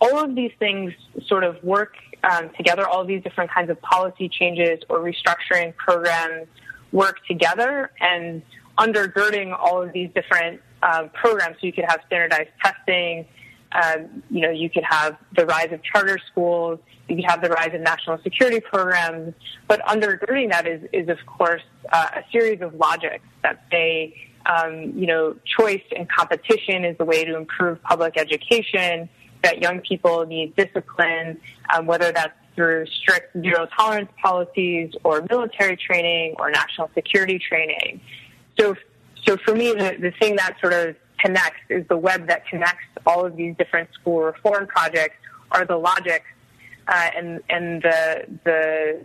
all 0.00 0.18
of 0.18 0.34
these 0.34 0.52
things 0.58 0.92
sort 1.26 1.44
of 1.44 1.62
work 1.62 1.94
um, 2.24 2.50
together. 2.56 2.86
All 2.86 3.04
these 3.04 3.22
different 3.22 3.50
kinds 3.50 3.70
of 3.70 3.80
policy 3.80 4.28
changes 4.28 4.80
or 4.88 4.98
restructuring 4.98 5.74
programs 5.76 6.48
work 6.92 7.16
together 7.26 7.90
and 8.00 8.42
undergirding 8.78 9.56
all 9.56 9.82
of 9.82 9.92
these 9.92 10.10
different 10.14 10.60
uh, 10.82 11.04
programs. 11.14 11.56
So 11.60 11.66
you 11.66 11.72
could 11.72 11.84
have 11.86 12.00
standardized 12.06 12.50
testing. 12.62 13.26
Um, 13.72 14.22
you 14.30 14.40
know, 14.40 14.50
you 14.50 14.68
could 14.68 14.84
have 14.84 15.16
the 15.36 15.46
rise 15.46 15.72
of 15.72 15.82
charter 15.82 16.18
schools. 16.30 16.80
You 17.08 17.16
could 17.16 17.26
have 17.26 17.42
the 17.42 17.50
rise 17.50 17.70
of 17.74 17.80
national 17.80 18.18
security 18.22 18.60
programs. 18.60 19.34
But 19.68 19.80
undergirding 19.82 20.50
that 20.50 20.66
is, 20.66 20.82
is 20.92 21.08
of 21.08 21.18
course, 21.26 21.62
uh, 21.92 22.08
a 22.16 22.22
series 22.32 22.60
of 22.62 22.74
logics 22.74 23.24
that 23.42 23.62
say, 23.70 24.14
um, 24.46 24.92
you 24.96 25.06
know, 25.06 25.36
choice 25.44 25.82
and 25.96 26.08
competition 26.08 26.84
is 26.84 26.96
the 26.98 27.04
way 27.04 27.24
to 27.24 27.36
improve 27.36 27.80
public 27.82 28.16
education. 28.16 29.08
That 29.42 29.62
young 29.62 29.80
people 29.80 30.26
need 30.26 30.54
discipline, 30.56 31.40
um, 31.74 31.86
whether 31.86 32.12
that's 32.12 32.34
through 32.54 32.86
strict 32.86 33.34
zero 33.40 33.66
tolerance 33.76 34.10
policies 34.22 34.92
or 35.04 35.24
military 35.30 35.76
training 35.76 36.34
or 36.38 36.50
national 36.50 36.90
security 36.94 37.38
training. 37.38 38.00
So, 38.58 38.74
so 39.24 39.36
for 39.38 39.54
me, 39.54 39.72
the, 39.72 39.96
the 39.98 40.12
thing 40.20 40.36
that 40.36 40.56
sort 40.60 40.74
of 40.74 40.96
connects 41.18 41.60
is 41.68 41.86
the 41.88 41.96
web 41.96 42.26
that 42.28 42.46
connects 42.46 42.84
all 43.06 43.24
of 43.24 43.36
these 43.36 43.54
different 43.56 43.88
school 43.94 44.20
reform 44.20 44.66
projects 44.66 45.16
are 45.50 45.64
the 45.64 45.76
logics 45.76 46.26
uh, 46.90 47.10
and 47.16 47.40
and 47.48 47.82
the 47.82 48.26
the 48.44 49.00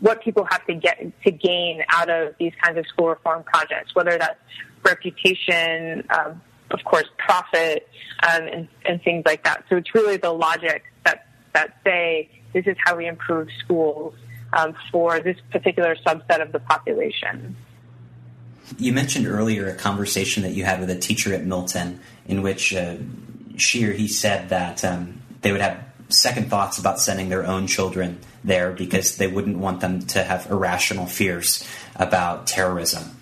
what 0.00 0.22
people 0.22 0.44
have 0.50 0.64
to 0.66 0.74
get 0.74 0.98
to 1.24 1.30
gain 1.30 1.82
out 1.90 2.10
of 2.10 2.34
these 2.38 2.52
kinds 2.62 2.78
of 2.78 2.86
school 2.86 3.08
reform 3.08 3.42
projects, 3.44 3.94
whether 3.94 4.18
that's 4.18 4.38
reputation, 4.82 6.04
um, 6.10 6.42
of 6.72 6.84
course, 6.84 7.06
profit, 7.18 7.88
um, 8.22 8.42
and, 8.48 8.68
and 8.84 9.02
things 9.02 9.22
like 9.26 9.44
that. 9.44 9.64
So 9.68 9.76
it's 9.76 9.94
really 9.94 10.16
the 10.16 10.32
logic 10.32 10.84
that 11.04 11.26
that 11.54 11.76
say 11.84 12.30
this 12.52 12.66
is 12.66 12.76
how 12.84 12.96
we 12.96 13.06
improve 13.06 13.48
schools 13.64 14.14
um, 14.52 14.74
for 14.90 15.20
this 15.20 15.36
particular 15.50 15.96
subset 15.96 16.42
of 16.42 16.52
the 16.52 16.60
population. 16.60 17.56
You 18.78 18.92
mentioned 18.92 19.26
earlier 19.26 19.68
a 19.68 19.74
conversation 19.74 20.42
that 20.44 20.52
you 20.52 20.64
had 20.64 20.80
with 20.80 20.90
a 20.90 20.98
teacher 20.98 21.34
at 21.34 21.44
Milton 21.44 22.00
in 22.26 22.42
which 22.42 22.74
uh, 22.74 22.96
she 23.56 23.84
or 23.84 23.92
he 23.92 24.08
said 24.08 24.48
that 24.50 24.84
um, 24.84 25.20
they 25.42 25.52
would 25.52 25.60
have 25.60 25.84
second 26.08 26.48
thoughts 26.48 26.78
about 26.78 27.00
sending 27.00 27.28
their 27.28 27.46
own 27.46 27.66
children 27.66 28.18
there 28.44 28.72
because 28.72 29.16
they 29.16 29.26
wouldn't 29.26 29.58
want 29.58 29.80
them 29.80 30.00
to 30.00 30.22
have 30.22 30.50
irrational 30.50 31.06
fears 31.06 31.66
about 31.96 32.46
terrorism. 32.46 33.16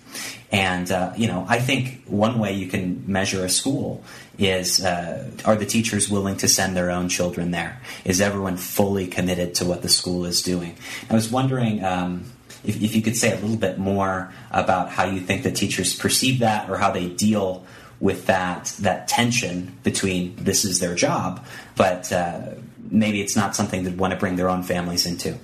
And 0.51 0.91
uh, 0.91 1.13
you 1.15 1.27
know, 1.27 1.45
I 1.47 1.59
think 1.59 2.03
one 2.05 2.37
way 2.37 2.53
you 2.53 2.67
can 2.67 3.03
measure 3.07 3.45
a 3.45 3.49
school 3.49 4.03
is 4.37 4.83
uh, 4.83 5.29
are 5.45 5.55
the 5.55 5.65
teachers 5.65 6.09
willing 6.09 6.37
to 6.37 6.47
send 6.47 6.75
their 6.75 6.91
own 6.91 7.07
children 7.07 7.51
there? 7.51 7.79
Is 8.03 8.19
everyone 8.19 8.57
fully 8.57 9.07
committed 9.07 9.55
to 9.55 9.65
what 9.65 9.81
the 9.81 9.89
school 9.89 10.25
is 10.25 10.41
doing? 10.41 10.75
I 11.09 11.13
was 11.13 11.31
wondering. 11.31 11.83
Um, 11.83 12.25
if, 12.63 12.79
if 12.79 12.95
you 12.95 13.01
could 13.01 13.17
say 13.17 13.31
a 13.31 13.39
little 13.39 13.57
bit 13.57 13.79
more 13.79 14.31
about 14.51 14.89
how 14.89 15.05
you 15.05 15.19
think 15.19 15.41
the 15.41 15.51
teachers 15.51 15.95
perceive 15.95 16.39
that 16.39 16.69
or 16.69 16.77
how 16.77 16.91
they 16.91 17.09
deal 17.09 17.65
with 17.99 18.27
that 18.27 18.65
that 18.79 19.07
tension 19.07 19.77
between 19.83 20.35
this 20.35 20.65
is 20.65 20.79
their 20.79 20.95
job, 20.95 21.43
but 21.75 22.11
uh, 22.11 22.53
maybe 22.89 23.21
it's 23.21 23.35
not 23.35 23.55
something 23.55 23.83
they'd 23.83 23.97
want 23.97 24.11
to 24.11 24.19
bring 24.19 24.35
their 24.35 24.49
own 24.49 24.63
families 24.63 25.05
into. 25.05 25.37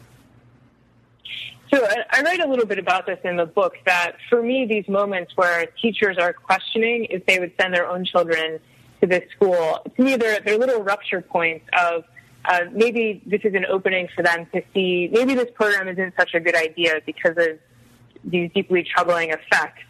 So 1.73 1.85
I 1.85 2.21
write 2.21 2.39
a 2.39 2.47
little 2.47 2.65
bit 2.65 2.79
about 2.79 3.05
this 3.05 3.19
in 3.23 3.35
the 3.35 3.45
book 3.45 3.73
that 3.85 4.13
for 4.29 4.41
me, 4.41 4.65
these 4.65 4.87
moments 4.87 5.33
where 5.35 5.65
teachers 5.81 6.17
are 6.17 6.31
questioning 6.31 7.07
if 7.09 7.25
they 7.25 7.39
would 7.39 7.51
send 7.59 7.73
their 7.73 7.87
own 7.87 8.05
children 8.05 8.59
to 9.01 9.07
this 9.07 9.29
school, 9.35 9.85
to 9.95 10.01
me, 10.01 10.15
they're, 10.15 10.39
they're 10.39 10.57
little 10.57 10.81
rupture 10.81 11.21
points 11.21 11.65
of 11.77 12.05
uh, 12.45 12.61
maybe 12.71 13.21
this 13.25 13.41
is 13.43 13.53
an 13.53 13.65
opening 13.65 14.07
for 14.15 14.23
them 14.23 14.47
to 14.53 14.61
see 14.73 15.09
maybe 15.11 15.35
this 15.35 15.49
program 15.53 15.89
isn't 15.89 16.13
such 16.17 16.33
a 16.33 16.39
good 16.39 16.55
idea 16.55 17.01
because 17.05 17.35
of 17.37 17.59
these 18.23 18.49
deeply 18.53 18.83
troubling 18.83 19.31
effects. 19.31 19.83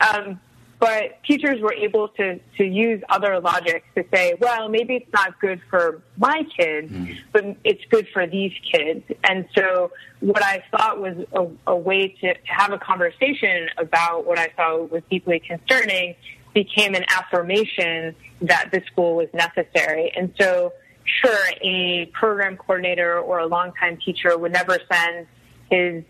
Um, 0.00 0.40
but 0.82 1.22
teachers 1.22 1.60
were 1.60 1.72
able 1.74 2.08
to, 2.08 2.40
to 2.56 2.64
use 2.64 3.00
other 3.08 3.38
logics 3.38 3.86
to 3.94 4.04
say, 4.12 4.34
well, 4.40 4.68
maybe 4.68 4.96
it's 4.96 5.12
not 5.12 5.40
good 5.40 5.60
for 5.70 6.02
my 6.16 6.42
kids, 6.58 6.90
mm-hmm. 6.90 7.12
but 7.30 7.56
it's 7.62 7.84
good 7.88 8.08
for 8.12 8.26
these 8.26 8.50
kids. 8.72 9.04
And 9.22 9.46
so 9.56 9.92
what 10.18 10.42
I 10.42 10.64
thought 10.72 11.00
was 11.00 11.24
a, 11.34 11.46
a 11.70 11.76
way 11.76 12.08
to, 12.08 12.34
to 12.34 12.40
have 12.46 12.72
a 12.72 12.78
conversation 12.78 13.68
about 13.78 14.26
what 14.26 14.40
I 14.40 14.48
thought 14.56 14.90
was 14.90 15.04
deeply 15.08 15.38
concerning 15.38 16.16
became 16.52 16.96
an 16.96 17.04
affirmation 17.10 18.16
that 18.40 18.70
the 18.72 18.82
school 18.90 19.14
was 19.14 19.28
necessary. 19.32 20.10
And 20.16 20.34
so 20.36 20.72
sure, 21.04 21.46
a 21.60 22.06
program 22.06 22.56
coordinator 22.56 23.20
or 23.20 23.38
a 23.38 23.46
longtime 23.46 23.98
teacher 24.04 24.36
would 24.36 24.50
never 24.50 24.78
send 24.92 25.28
his 25.70 26.02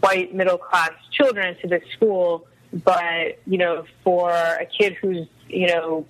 white 0.00 0.34
middle 0.34 0.56
class 0.56 0.92
children 1.12 1.58
to 1.60 1.68
this 1.68 1.82
school 1.92 2.46
but 2.82 3.38
you 3.46 3.58
know, 3.58 3.84
for 4.02 4.30
a 4.30 4.66
kid 4.66 4.94
who's 4.94 5.26
you 5.48 5.68
know 5.68 6.06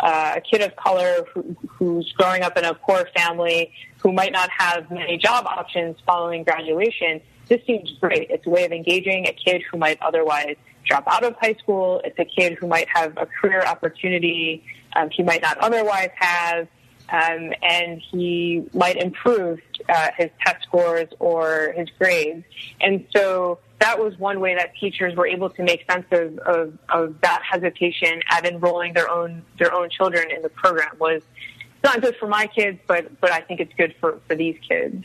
uh, 0.00 0.34
a 0.36 0.40
kid 0.40 0.62
of 0.62 0.76
color 0.76 1.26
who, 1.32 1.56
who's 1.68 2.12
growing 2.12 2.42
up 2.42 2.56
in 2.56 2.64
a 2.64 2.74
poor 2.74 3.08
family 3.16 3.72
who 3.98 4.12
might 4.12 4.32
not 4.32 4.48
have 4.50 4.90
many 4.90 5.18
job 5.18 5.46
options 5.46 5.96
following 6.06 6.44
graduation, 6.44 7.20
this 7.48 7.64
seems 7.66 7.92
great. 8.00 8.30
It's 8.30 8.46
a 8.46 8.50
way 8.50 8.64
of 8.64 8.72
engaging 8.72 9.26
a 9.26 9.32
kid 9.32 9.62
who 9.70 9.78
might 9.78 10.00
otherwise 10.00 10.56
drop 10.84 11.04
out 11.08 11.24
of 11.24 11.34
high 11.40 11.54
school. 11.54 12.00
It's 12.04 12.18
a 12.18 12.24
kid 12.24 12.54
who 12.54 12.68
might 12.68 12.86
have 12.94 13.16
a 13.16 13.26
career 13.26 13.62
opportunity 13.62 14.64
um, 14.96 15.10
he 15.10 15.22
might 15.22 15.42
not 15.42 15.58
otherwise 15.58 16.10
have 16.14 16.68
um, 17.10 17.52
and 17.62 18.00
he 18.10 18.64
might 18.74 18.96
improve 18.96 19.60
uh, 19.88 20.08
his 20.16 20.30
test 20.44 20.62
scores 20.64 21.08
or 21.18 21.72
his 21.76 21.88
grades. 21.98 22.44
And 22.80 23.06
so 23.14 23.58
that 23.80 23.98
was 23.98 24.18
one 24.18 24.40
way 24.40 24.54
that 24.54 24.74
teachers 24.76 25.14
were 25.14 25.26
able 25.26 25.50
to 25.50 25.62
make 25.62 25.84
sense 25.90 26.06
of, 26.10 26.38
of, 26.40 26.78
of 26.88 27.20
that 27.22 27.42
hesitation 27.48 28.20
at 28.30 28.44
enrolling 28.44 28.92
their 28.92 29.10
own 29.10 29.42
their 29.58 29.72
own 29.72 29.88
children 29.90 30.30
in 30.30 30.42
the 30.42 30.48
program. 30.48 30.90
Was 30.98 31.22
it's 31.22 31.84
not 31.84 32.00
good 32.00 32.16
for 32.16 32.26
my 32.26 32.46
kids, 32.46 32.78
but 32.86 33.20
but 33.20 33.30
I 33.30 33.40
think 33.40 33.60
it's 33.60 33.72
good 33.74 33.94
for, 34.00 34.20
for 34.26 34.34
these 34.34 34.56
kids. 34.66 35.04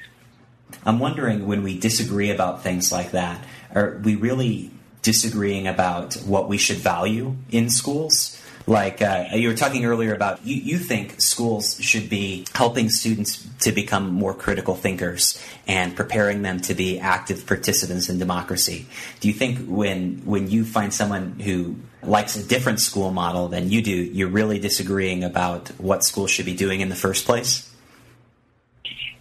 I'm 0.85 0.99
wondering 0.99 1.45
when 1.45 1.61
we 1.61 1.77
disagree 1.77 2.31
about 2.31 2.63
things 2.63 2.91
like 2.91 3.11
that, 3.11 3.43
are 3.75 3.99
we 4.03 4.15
really 4.15 4.71
disagreeing 5.03 5.67
about 5.67 6.15
what 6.15 6.49
we 6.49 6.57
should 6.57 6.77
value 6.77 7.35
in 7.51 7.69
schools? 7.69 8.39
Like 8.65 9.01
uh, 9.01 9.25
you 9.33 9.49
were 9.49 9.55
talking 9.55 9.83
earlier 9.83 10.13
about, 10.15 10.45
you, 10.45 10.55
you 10.55 10.77
think 10.77 11.19
schools 11.19 11.77
should 11.81 12.09
be 12.09 12.45
helping 12.55 12.89
students 12.89 13.45
to 13.59 13.71
become 13.73 14.13
more 14.13 14.33
critical 14.33 14.75
thinkers 14.75 15.41
and 15.67 15.95
preparing 15.95 16.43
them 16.43 16.61
to 16.61 16.73
be 16.73 16.99
active 16.99 17.45
participants 17.45 18.07
in 18.07 18.19
democracy. 18.19 18.85
Do 19.19 19.27
you 19.27 19.33
think 19.33 19.67
when 19.67 20.21
when 20.23 20.49
you 20.49 20.63
find 20.63 20.93
someone 20.93 21.39
who 21.39 21.75
likes 22.01 22.35
a 22.37 22.43
different 22.43 22.79
school 22.79 23.11
model 23.11 23.49
than 23.49 23.69
you 23.69 23.81
do, 23.81 23.91
you're 23.91 24.29
really 24.29 24.59
disagreeing 24.59 25.23
about 25.23 25.69
what 25.79 26.03
schools 26.03 26.31
should 26.31 26.45
be 26.45 26.55
doing 26.55 26.79
in 26.79 26.89
the 26.89 26.95
first 26.95 27.25
place? 27.25 27.69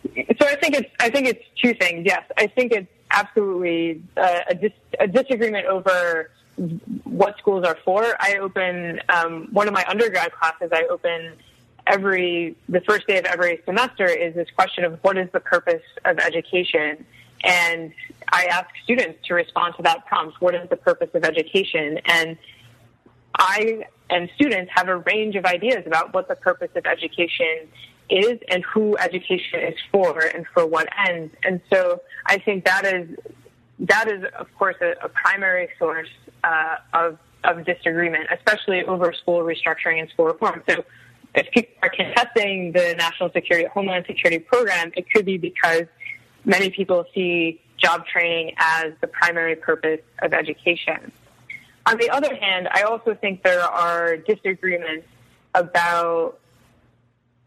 So 0.05 0.47
I 0.47 0.57
think 0.57 0.75
it's 0.75 0.91
I 1.01 1.11
think 1.11 1.27
it's 1.27 1.45
two 1.61 1.75
things. 1.75 2.05
Yes, 2.07 2.23
I 2.37 2.47
think 2.47 2.73
it's 2.73 2.89
absolutely 3.11 4.03
uh, 4.17 4.41
a, 4.49 4.55
dis- 4.55 4.73
a 5.01 5.07
disagreement 5.07 5.67
over 5.67 6.31
what 7.05 7.37
schools 7.39 7.65
are 7.65 7.79
for. 7.85 8.05
I 8.21 8.37
open 8.39 9.01
um, 9.09 9.49
one 9.53 9.69
of 9.69 9.75
my 9.75 9.85
undergrad 9.89 10.33
classes. 10.33 10.71
I 10.73 10.85
open 10.91 11.35
every 11.87 12.57
the 12.69 12.81
first 12.83 13.07
day 13.07 13.19
of 13.19 13.25
every 13.25 13.61
semester 13.65 14.07
is 14.07 14.35
this 14.35 14.49
question 14.55 14.85
of 14.85 14.99
what 15.03 15.19
is 15.19 15.29
the 15.33 15.41
purpose 15.41 15.83
of 16.05 16.19
education, 16.19 17.05
and 17.43 17.93
I 18.31 18.47
ask 18.47 18.69
students 18.85 19.19
to 19.27 19.35
respond 19.35 19.75
to 19.77 19.83
that 19.83 20.07
prompt. 20.07 20.41
What 20.41 20.55
is 20.55 20.69
the 20.69 20.77
purpose 20.77 21.11
of 21.15 21.25
education? 21.25 21.99
And 22.05 22.37
I 23.39 23.85
and 24.11 24.31
students 24.35 24.71
have 24.75 24.89
a 24.89 24.99
range 24.99 25.37
of 25.37 25.45
ideas 25.45 25.85
about 25.87 26.15
what 26.15 26.29
the 26.29 26.37
purpose 26.37 26.71
of 26.77 26.87
education 26.87 27.69
is 28.11 28.39
and 28.49 28.63
who 28.65 28.97
education 28.99 29.61
is 29.61 29.75
for 29.91 30.21
and 30.21 30.47
for 30.53 30.67
what 30.67 30.87
ends. 31.09 31.35
And 31.45 31.61
so 31.73 32.03
I 32.27 32.39
think 32.39 32.65
that 32.67 32.85
is 32.85 33.09
that 33.81 34.09
is, 34.09 34.25
of 34.39 34.47
course, 34.59 34.77
a, 34.81 34.95
a 35.03 35.09
primary 35.09 35.69
source 35.79 36.09
uh, 36.45 36.77
of, 36.93 37.19
of 37.45 37.65
disagreement, 37.65 38.27
especially 38.33 38.85
over 38.85 39.13
school 39.13 39.41
restructuring 39.41 40.01
and 40.01 40.09
school 40.11 40.27
reform. 40.27 40.63
So 40.69 40.85
if 41.35 41.51
people 41.51 41.75
are 41.83 41.89
contesting 41.89 42.73
the 42.73 42.95
national 42.99 43.31
security, 43.33 43.69
homeland 43.73 44.05
security 44.07 44.39
program, 44.39 44.93
it 44.97 45.07
could 45.11 45.25
be 45.25 45.39
because 45.39 45.85
many 46.45 46.71
people 46.71 47.05
see 47.15 47.61
job 47.79 48.07
training 48.07 48.55
as 48.59 48.93
the 49.01 49.07
primary 49.07 49.57
purpose 49.57 50.01
of 50.21 50.33
education. 50.33 51.11
On 51.87 51.97
the 51.97 52.11
other 52.11 52.35
hand, 52.35 52.69
I 52.71 52.83
also 52.83 53.15
think 53.15 53.43
there 53.43 53.63
are 53.63 54.17
disagreements 54.17 55.07
about 55.55 56.39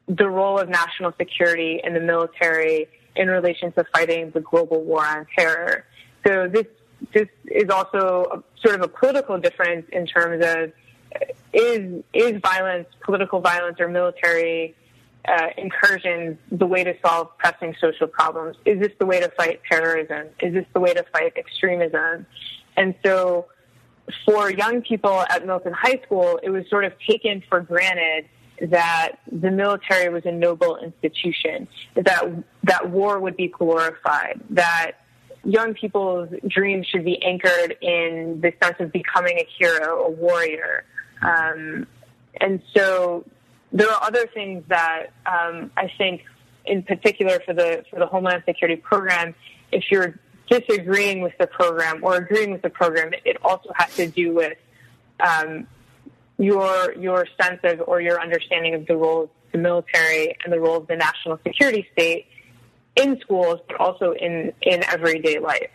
the 0.08 0.30
role 0.30 0.60
of 0.60 0.70
national 0.70 1.14
security 1.18 1.82
and 1.84 1.96
the 1.96 2.00
military 2.00 2.88
in 3.16 3.30
relation 3.30 3.72
to 3.74 3.86
fighting 3.94 4.32
the 4.32 4.42
global 4.42 4.84
war 4.84 5.06
on 5.06 5.26
terror. 5.38 5.86
So 6.28 6.48
this 6.48 6.66
this 7.14 7.28
is 7.46 7.70
also 7.70 8.26
a, 8.32 8.60
sort 8.62 8.76
of 8.76 8.82
a 8.82 8.88
political 8.88 9.40
difference 9.40 9.86
in 9.92 10.06
terms 10.06 10.44
of 10.46 10.72
is 11.54 12.04
is 12.14 12.42
violence, 12.42 12.88
political 13.04 13.40
violence, 13.40 13.80
or 13.80 13.88
military 13.88 14.76
uh, 15.28 15.48
incursions 15.58 16.38
the 16.52 16.66
way 16.66 16.84
to 16.84 16.96
solve 17.06 17.30
pressing 17.38 17.76
social 17.80 18.08
problems? 18.08 18.58
Is 18.66 18.80
this 18.80 18.92
the 19.00 19.06
way 19.06 19.20
to 19.20 19.30
fight 19.30 19.62
terrorism? 19.70 20.28
Is 20.42 20.54
this 20.54 20.66
the 20.74 20.80
way 20.80 20.94
to 20.94 21.04
fight 21.12 21.34
extremism? 21.38 22.26
And 22.78 22.96
so, 23.06 23.48
for 24.26 24.52
young 24.52 24.82
people 24.82 25.22
at 25.30 25.46
Milton 25.46 25.74
High 25.74 26.02
School, 26.06 26.40
it 26.44 26.50
was 26.50 26.70
sort 26.70 26.86
of 26.86 26.94
taken 27.08 27.42
for 27.50 27.62
granted 27.62 28.28
that 28.62 29.18
the 29.32 29.52
military 29.52 30.10
was 30.10 30.26
a 30.26 30.32
noble 30.32 30.78
institution, 30.78 31.68
that 31.96 32.44
that 32.64 32.90
war 32.90 33.20
would 33.20 33.36
be 33.36 33.48
glorified, 33.48 34.40
that 34.52 34.94
young 35.46 35.74
people's 35.76 36.30
dreams 36.48 36.88
should 36.88 37.06
be 37.06 37.22
anchored 37.24 37.78
in 37.82 38.42
the 38.42 38.52
sense 38.62 38.76
of 38.80 38.92
becoming 38.92 39.38
a 39.38 39.48
hero, 39.58 40.06
a 40.06 40.10
warrior. 40.10 40.84
Um, 41.22 41.88
and 42.42 42.62
so 42.76 43.24
there 43.72 43.90
are 43.90 44.04
other 44.04 44.28
things 44.34 44.64
that 44.68 45.08
um, 45.26 45.72
I 45.78 45.92
think, 45.98 46.24
in 46.66 46.84
particular 46.84 47.40
for 47.46 47.54
the 47.54 47.86
for 47.90 48.00
the 48.00 48.08
Homeland 48.08 48.44
Security 48.46 48.82
program, 48.82 49.36
if 49.72 49.86
you're 49.92 50.20
disagreeing 50.50 51.22
with 51.22 51.34
the 51.40 51.48
program 51.48 52.04
or 52.04 52.18
agreeing 52.18 52.52
with 52.52 52.62
the 52.62 52.70
program, 52.70 53.12
it 53.24 53.38
also 53.44 53.72
has 53.76 53.96
to 53.96 54.08
do 54.08 54.34
with 54.34 54.58
um, 55.20 55.68
your 56.38 56.94
your 56.94 57.28
sense 57.40 57.60
of 57.64 57.82
or 57.88 58.02
your 58.02 58.20
understanding 58.20 58.74
of 58.74 58.86
the 58.88 58.96
role 58.96 59.24
of 59.24 59.30
the 59.52 59.58
military 59.58 60.36
and 60.44 60.52
the 60.52 60.60
role 60.60 60.78
of 60.78 60.88
the 60.88 60.96
national 60.96 61.40
security 61.46 61.88
state 61.94 62.26
in 62.96 63.20
schools, 63.20 63.60
but 63.68 63.80
also 63.80 64.12
in, 64.14 64.54
in 64.62 64.84
everyday 64.86 65.40
life. 65.40 65.70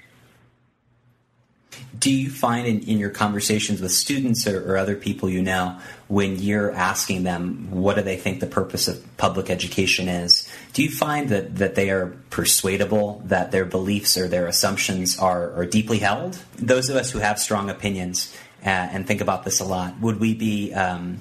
Do 1.99 2.11
you 2.11 2.31
find 2.31 2.67
in, 2.67 2.81
in 2.85 2.99
your 2.99 3.11
conversations 3.11 3.81
with 3.83 3.93
students 3.93 4.47
or, 4.47 4.73
or, 4.73 4.79
other 4.79 4.97
people 4.97 5.29
you 5.29 5.43
know, 5.43 5.79
when 6.09 6.37
you're 6.37 6.73
asking 6.73 7.25
them 7.25 7.69
what 7.71 7.97
do 7.97 8.03
they 8.03 8.17
think 8.17 8.41
the 8.41 8.47
purpose 8.47 8.89
of 8.89 9.05
public 9.19 9.51
education 9.51 10.09
is, 10.09 10.51
do 10.73 10.83
you 10.83 10.91
find 10.91 11.29
that, 11.29 11.57
that 11.57 11.75
they 11.75 11.91
are 11.91 12.17
persuadable, 12.31 13.23
that 13.27 13.51
their 13.51 13.67
beliefs 13.67 14.17
or 14.17 14.29
their 14.29 14.47
assumptions 14.47 15.19
are, 15.19 15.53
are 15.53 15.67
deeply 15.67 15.99
held? 15.99 16.43
Those 16.57 16.89
of 16.89 16.97
us 16.97 17.11
who 17.11 17.19
have 17.19 17.39
strong 17.39 17.69
opinions, 17.69 18.35
uh, 18.65 18.69
and 18.69 19.07
think 19.07 19.21
about 19.21 19.45
this 19.45 19.61
a 19.61 19.65
lot. 19.65 19.99
Would 20.01 20.21
we 20.21 20.35
be 20.35 20.73
um, 20.73 21.19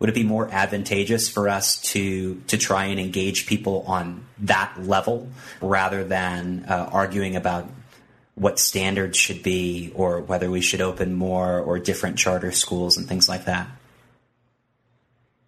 would 0.00 0.08
it 0.08 0.14
be 0.14 0.24
more 0.24 0.48
advantageous 0.50 1.28
for 1.28 1.48
us 1.48 1.80
to 1.92 2.42
to 2.48 2.58
try 2.58 2.86
and 2.86 2.98
engage 2.98 3.46
people 3.46 3.84
on 3.86 4.26
that 4.38 4.74
level 4.82 5.28
rather 5.60 6.02
than 6.02 6.64
uh, 6.68 6.88
arguing 6.90 7.36
about 7.36 7.68
what 8.34 8.58
standards 8.58 9.18
should 9.18 9.42
be 9.42 9.92
or 9.94 10.20
whether 10.22 10.50
we 10.50 10.62
should 10.62 10.80
open 10.80 11.14
more 11.14 11.60
or 11.60 11.78
different 11.78 12.18
charter 12.18 12.50
schools 12.50 12.96
and 12.96 13.06
things 13.06 13.28
like 13.28 13.44
that? 13.44 13.68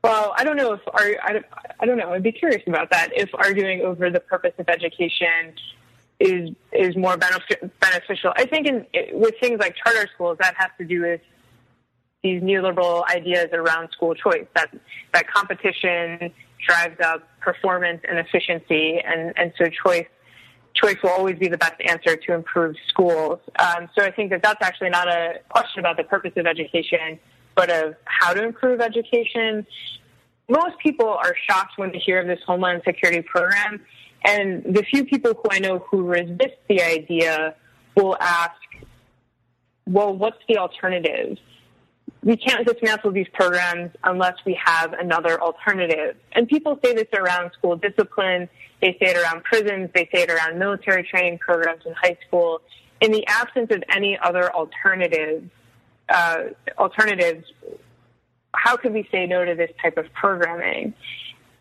Well, 0.04 0.34
I 0.36 0.44
don't 0.44 0.56
know 0.56 0.74
if 0.74 0.80
I, 0.92 1.42
I 1.80 1.86
don't 1.86 1.96
know. 1.96 2.12
I'd 2.12 2.22
be 2.22 2.32
curious 2.32 2.62
about 2.66 2.90
that. 2.90 3.10
If 3.14 3.30
arguing 3.34 3.80
over 3.82 4.10
the 4.10 4.20
purpose 4.20 4.52
of 4.58 4.68
education 4.68 5.54
is 6.20 6.50
is 6.72 6.96
more 6.96 7.16
benef- 7.16 7.70
beneficial, 7.80 8.34
I 8.36 8.44
think 8.44 8.66
in, 8.66 8.86
with 9.12 9.34
things 9.40 9.60
like 9.60 9.76
charter 9.76 10.06
schools, 10.14 10.36
that 10.40 10.54
has 10.56 10.70
to 10.78 10.84
do 10.84 11.02
with 11.02 11.20
these 12.22 12.42
neoliberal 12.42 13.04
ideas 13.08 13.48
around 13.52 13.90
school 13.90 14.14
choice. 14.14 14.46
That 14.54 14.70
that 15.12 15.30
competition 15.30 16.32
drives 16.66 17.00
up 17.00 17.28
performance 17.40 18.00
and 18.08 18.18
efficiency, 18.18 19.00
and 19.04 19.32
and 19.36 19.52
so 19.58 19.68
choice 19.84 20.06
choice 20.74 20.96
will 21.02 21.10
always 21.10 21.38
be 21.38 21.48
the 21.48 21.58
best 21.58 21.80
answer 21.84 22.16
to 22.16 22.32
improve 22.32 22.76
schools. 22.88 23.38
Um, 23.58 23.88
so 23.96 24.04
I 24.04 24.10
think 24.10 24.30
that 24.30 24.42
that's 24.42 24.62
actually 24.62 24.90
not 24.90 25.08
a 25.08 25.40
question 25.50 25.80
about 25.80 25.96
the 25.96 26.04
purpose 26.04 26.32
of 26.36 26.46
education, 26.46 27.18
but 27.54 27.70
of 27.70 27.94
how 28.04 28.32
to 28.32 28.42
improve 28.42 28.80
education. 28.80 29.66
Most 30.48 30.78
people 30.78 31.08
are 31.08 31.34
shocked 31.48 31.74
when 31.76 31.92
they 31.92 31.98
hear 31.98 32.20
of 32.20 32.26
this 32.26 32.40
Homeland 32.46 32.82
Security 32.86 33.22
program, 33.22 33.80
and 34.24 34.62
the 34.64 34.82
few 34.82 35.04
people 35.04 35.32
who 35.34 35.48
I 35.50 35.58
know 35.58 35.80
who 35.90 36.04
resist 36.04 36.56
the 36.68 36.82
idea 36.82 37.54
will 37.96 38.16
ask, 38.20 38.52
well, 39.86 40.14
what's 40.14 40.38
the 40.48 40.58
alternative? 40.58 41.36
We 42.22 42.36
can't 42.36 42.66
dismantle 42.66 43.12
these 43.12 43.26
programs 43.32 43.90
unless 44.04 44.34
we 44.46 44.58
have 44.64 44.92
another 44.92 45.40
alternative. 45.40 46.16
And 46.32 46.46
people 46.48 46.78
say 46.84 46.94
this 46.94 47.08
around 47.12 47.52
school 47.52 47.76
discipline 47.76 48.48
they 48.82 48.96
say 49.00 49.12
it 49.12 49.16
around 49.16 49.44
prisons. 49.44 49.90
They 49.94 50.08
say 50.12 50.22
it 50.22 50.30
around 50.30 50.58
military 50.58 51.04
training 51.04 51.38
programs 51.38 51.82
in 51.86 51.94
high 51.94 52.18
school. 52.26 52.60
In 53.00 53.12
the 53.12 53.24
absence 53.28 53.70
of 53.70 53.82
any 53.88 54.18
other 54.20 54.52
alternatives, 54.52 55.48
uh, 56.08 56.44
alternatives, 56.76 57.46
how 58.54 58.76
could 58.76 58.92
we 58.92 59.08
say 59.12 59.26
no 59.26 59.44
to 59.44 59.54
this 59.54 59.70
type 59.80 59.96
of 59.98 60.12
programming? 60.12 60.94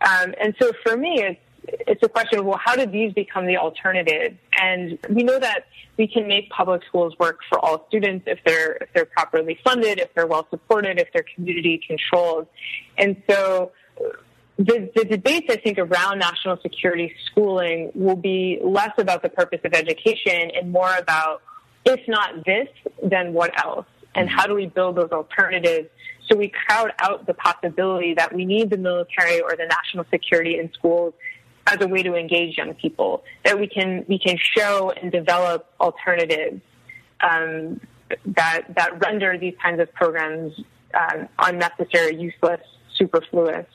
Um, 0.02 0.34
and 0.42 0.56
so 0.60 0.72
for 0.84 0.98
me, 0.98 1.22
it's 1.22 1.40
it's 1.64 2.02
a 2.04 2.10
question 2.10 2.40
of 2.40 2.46
well, 2.46 2.60
how 2.64 2.76
did 2.76 2.92
these 2.92 3.14
become 3.14 3.46
the 3.46 3.58
alternative? 3.58 4.38
And 4.60 4.98
we 5.10 5.24
know 5.24 5.40
that 5.40 5.66
we 5.98 6.08
can 6.08 6.28
make 6.28 6.50
public 6.50 6.84
schools 6.88 7.14
work 7.20 7.40
for 7.50 7.60
all 7.60 7.86
students 7.88 8.26
if 8.28 8.40
they're 8.46 8.74
if 8.82 8.90
they're 8.94 9.06
properly 9.06 9.60
funded, 9.64 10.00
if 10.00 10.14
they're 10.14 10.28
well 10.28 10.48
supported, 10.50 11.00
if 11.00 11.10
they're 11.14 11.26
community 11.36 11.82
controlled. 11.86 12.48
And 12.98 13.22
so 13.30 13.72
uh, 14.00 14.10
the, 14.58 14.92
the 14.96 15.06
debates, 15.06 15.48
I 15.50 15.58
think, 15.58 15.78
around 15.78 16.20
national 16.20 16.58
security 16.62 17.14
schooling 17.26 17.92
will 17.96 18.16
be 18.16 18.60
less 18.64 18.92
about 18.98 19.24
the 19.24 19.30
purpose 19.30 19.62
of 19.64 19.74
education 19.74 20.52
and 20.56 20.72
more 20.72 20.94
about, 20.98 21.42
if 21.86 22.00
not 22.08 22.46
this, 22.46 22.68
then 23.04 23.34
what 23.34 23.52
else? 23.64 23.86
And 24.14 24.30
how 24.30 24.46
do 24.46 24.54
we 24.54 24.68
build 24.68 24.98
those 24.98 25.12
alternatives 25.12 25.90
so 26.30 26.38
we 26.38 26.50
crowd 26.50 26.94
out 27.00 27.26
the 27.26 27.34
possibility 27.34 28.14
that 28.14 28.34
we 28.34 28.46
need 28.46 28.70
the 28.70 28.78
military 28.78 29.42
or 29.42 29.52
the 29.52 29.66
national 29.66 30.06
security 30.10 30.60
in 30.60 30.72
schools 30.74 31.14
as 31.68 31.82
a 31.82 31.88
way 31.88 32.04
to 32.04 32.16
engage 32.16 32.58
young 32.58 32.74
people, 32.74 33.24
that 33.46 33.60
we 33.60 33.68
can, 33.68 34.06
we 34.08 34.20
can 34.20 34.38
show 34.38 34.92
and 34.92 35.12
develop 35.12 35.72
alternatives 35.80 36.62
um, 37.22 37.80
that, 38.26 38.64
that 38.76 39.00
render 39.04 39.38
these 39.38 39.56
kinds 39.62 39.80
of 39.80 39.92
programs 39.94 40.54
um, 40.94 41.28
unnecessary, 41.40 42.16
useless, 42.16 42.62
superfluous. 42.96 43.68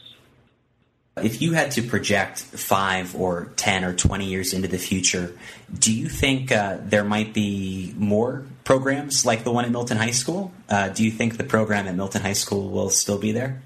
If 1.22 1.40
you 1.40 1.54
had 1.54 1.70
to 1.72 1.82
project 1.82 2.40
five 2.40 3.16
or 3.16 3.50
10 3.56 3.84
or 3.84 3.94
20 3.94 4.26
years 4.26 4.52
into 4.52 4.68
the 4.68 4.76
future, 4.76 5.34
do 5.78 5.90
you 5.90 6.10
think 6.10 6.52
uh, 6.52 6.76
there 6.82 7.04
might 7.04 7.32
be 7.32 7.94
more 7.96 8.44
programs 8.64 9.24
like 9.24 9.42
the 9.42 9.50
one 9.50 9.64
at 9.64 9.70
Milton 9.70 9.96
High 9.96 10.10
School? 10.10 10.52
Uh, 10.68 10.90
do 10.90 11.02
you 11.02 11.10
think 11.10 11.38
the 11.38 11.44
program 11.44 11.88
at 11.88 11.94
Milton 11.94 12.20
High 12.20 12.34
School 12.34 12.68
will 12.68 12.90
still 12.90 13.16
be 13.16 13.32
there? 13.32 13.62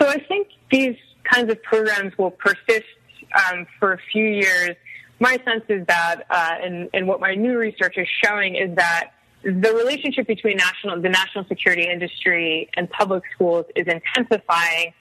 So 0.00 0.06
I 0.06 0.18
think 0.18 0.48
these 0.70 0.96
kinds 1.30 1.50
of 1.50 1.62
programs 1.62 2.16
will 2.18 2.30
persist 2.30 2.86
um, 3.50 3.66
for 3.78 3.92
a 3.92 3.98
few 4.12 4.24
years. 4.24 4.70
My 5.20 5.38
sense 5.44 5.64
is 5.68 5.86
that, 5.86 6.22
uh, 6.30 6.54
and, 6.62 6.88
and 6.94 7.08
what 7.08 7.20
my 7.20 7.34
new 7.34 7.58
research 7.58 7.96
is 7.96 8.06
showing 8.24 8.54
is 8.54 8.76
that 8.76 9.10
the 9.42 9.72
relationship 9.74 10.26
between 10.26 10.56
national, 10.56 11.00
the 11.00 11.08
national 11.08 11.44
security 11.46 11.88
industry 11.88 12.68
and 12.74 12.88
public 12.90 13.22
schools 13.34 13.66
is 13.76 13.86
intensifying 13.86 14.92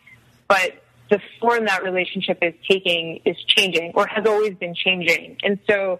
but 0.47 0.83
the 1.09 1.19
form 1.39 1.65
that 1.65 1.83
relationship 1.83 2.39
is 2.41 2.53
taking 2.69 3.21
is 3.25 3.37
changing 3.47 3.91
or 3.95 4.07
has 4.07 4.25
always 4.25 4.55
been 4.55 4.75
changing. 4.75 5.37
And 5.43 5.59
so 5.69 5.99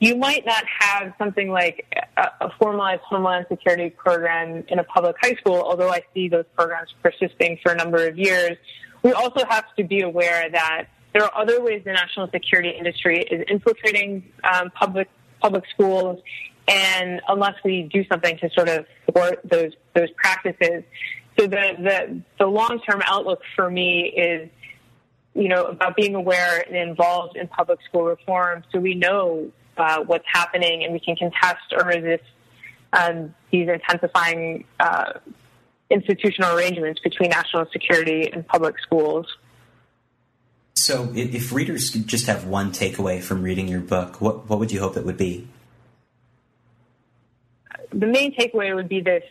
you 0.00 0.16
might 0.16 0.44
not 0.46 0.64
have 0.80 1.12
something 1.18 1.50
like 1.50 1.86
a, 2.16 2.28
a, 2.40 2.50
formalized 2.58 3.02
homeland 3.02 3.46
security 3.48 3.90
program 3.90 4.64
in 4.68 4.78
a 4.78 4.84
public 4.84 5.16
high 5.20 5.34
school, 5.34 5.56
although 5.56 5.90
I 5.90 6.02
see 6.14 6.28
those 6.28 6.44
programs 6.56 6.92
persisting 7.02 7.58
for 7.62 7.72
a 7.72 7.76
number 7.76 8.06
of 8.06 8.18
years. 8.18 8.56
We 9.02 9.12
also 9.12 9.44
have 9.48 9.64
to 9.76 9.84
be 9.84 10.02
aware 10.02 10.50
that 10.50 10.86
there 11.12 11.24
are 11.24 11.34
other 11.34 11.62
ways 11.62 11.82
the 11.84 11.92
national 11.92 12.28
security 12.30 12.70
industry 12.70 13.22
is 13.22 13.44
infiltrating 13.48 14.30
um, 14.44 14.70
public 14.70 15.08
public 15.40 15.64
schools, 15.72 16.20
and 16.66 17.20
unless 17.28 17.54
we 17.64 17.88
do 17.92 18.04
something 18.08 18.36
to 18.38 18.50
sort 18.50 18.68
of 18.68 18.86
thwart 19.10 19.40
those 19.44 19.72
those 19.94 20.10
practices, 20.16 20.82
so 21.38 21.46
the, 21.46 21.76
the, 21.78 22.20
the 22.40 22.46
long-term 22.46 23.00
outlook 23.04 23.42
for 23.54 23.70
me 23.70 24.08
is, 24.08 24.50
you 25.34 25.48
know, 25.48 25.66
about 25.66 25.94
being 25.94 26.16
aware 26.16 26.64
and 26.66 26.76
involved 26.76 27.36
in 27.36 27.46
public 27.46 27.78
school 27.82 28.04
reform 28.04 28.64
so 28.72 28.80
we 28.80 28.94
know 28.94 29.50
uh, 29.76 30.00
what's 30.00 30.24
happening 30.26 30.82
and 30.82 30.92
we 30.92 30.98
can 30.98 31.14
contest 31.14 31.72
or 31.72 31.84
resist 31.84 32.24
um, 32.92 33.32
these 33.52 33.68
intensifying 33.68 34.64
uh, 34.80 35.12
institutional 35.90 36.56
arrangements 36.56 37.00
between 37.00 37.30
national 37.30 37.66
security 37.72 38.30
and 38.32 38.46
public 38.46 38.78
schools. 38.80 39.26
So, 40.74 41.10
if 41.14 41.52
readers 41.52 41.90
could 41.90 42.06
just 42.06 42.26
have 42.26 42.46
one 42.46 42.72
takeaway 42.72 43.20
from 43.20 43.42
reading 43.42 43.68
your 43.68 43.80
book, 43.80 44.20
what, 44.20 44.48
what 44.48 44.58
would 44.58 44.70
you 44.70 44.80
hope 44.80 44.96
it 44.96 45.04
would 45.04 45.16
be? 45.16 45.48
The 47.92 48.06
main 48.06 48.34
takeaway 48.34 48.74
would 48.74 48.88
be 48.88 49.00
this 49.00 49.24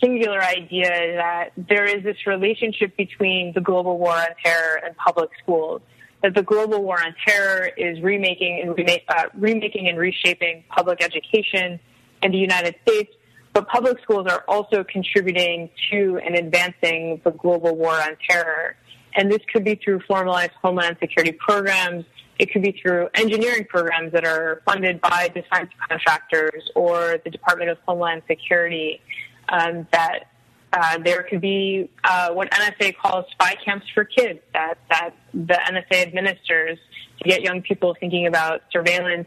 singular 0.00 0.42
idea 0.42 0.88
that 1.16 1.50
there 1.56 1.84
is 1.84 2.02
this 2.04 2.26
relationship 2.26 2.96
between 2.96 3.52
the 3.54 3.60
global 3.60 3.98
war 3.98 4.14
on 4.14 4.28
terror 4.44 4.80
and 4.84 4.96
public 4.96 5.30
schools. 5.42 5.82
That 6.22 6.34
the 6.34 6.42
global 6.42 6.82
war 6.82 7.00
on 7.00 7.14
terror 7.24 7.70
is 7.76 8.00
remaking 8.00 8.60
and 8.60 8.76
remake, 8.76 9.04
uh, 9.08 9.24
remaking 9.34 9.88
and 9.88 9.96
reshaping 9.96 10.64
public 10.68 11.02
education 11.02 11.78
in 12.22 12.32
the 12.32 12.38
United 12.38 12.74
States, 12.82 13.14
but 13.58 13.66
public 13.66 14.00
schools 14.02 14.24
are 14.28 14.44
also 14.46 14.84
contributing 14.84 15.68
to 15.90 16.20
and 16.24 16.36
advancing 16.36 17.20
the 17.24 17.32
global 17.32 17.74
war 17.74 17.94
on 18.00 18.16
terror. 18.30 18.76
And 19.16 19.32
this 19.32 19.40
could 19.52 19.64
be 19.64 19.74
through 19.74 19.98
formalized 20.06 20.52
homeland 20.62 20.96
security 21.00 21.32
programs. 21.32 22.04
It 22.38 22.52
could 22.52 22.62
be 22.62 22.78
through 22.80 23.08
engineering 23.14 23.66
programs 23.68 24.12
that 24.12 24.24
are 24.24 24.62
funded 24.64 25.00
by 25.00 25.26
defense 25.34 25.70
contractors 25.88 26.70
or 26.76 27.18
the 27.24 27.30
Department 27.30 27.70
of 27.70 27.78
Homeland 27.84 28.22
Security 28.28 29.00
um, 29.48 29.88
that 29.90 30.28
uh, 30.72 30.98
there 30.98 31.24
could 31.24 31.40
be 31.40 31.90
uh, 32.04 32.30
what 32.30 32.48
NSA 32.52 32.96
calls 32.96 33.24
spy 33.32 33.56
camps 33.64 33.86
for 33.92 34.04
kids 34.04 34.38
that, 34.52 34.78
that 34.88 35.16
the 35.34 35.54
NSA 35.54 36.06
administers 36.06 36.78
to 37.20 37.28
get 37.28 37.42
young 37.42 37.60
people 37.62 37.96
thinking 37.98 38.28
about 38.28 38.62
surveillance 38.70 39.26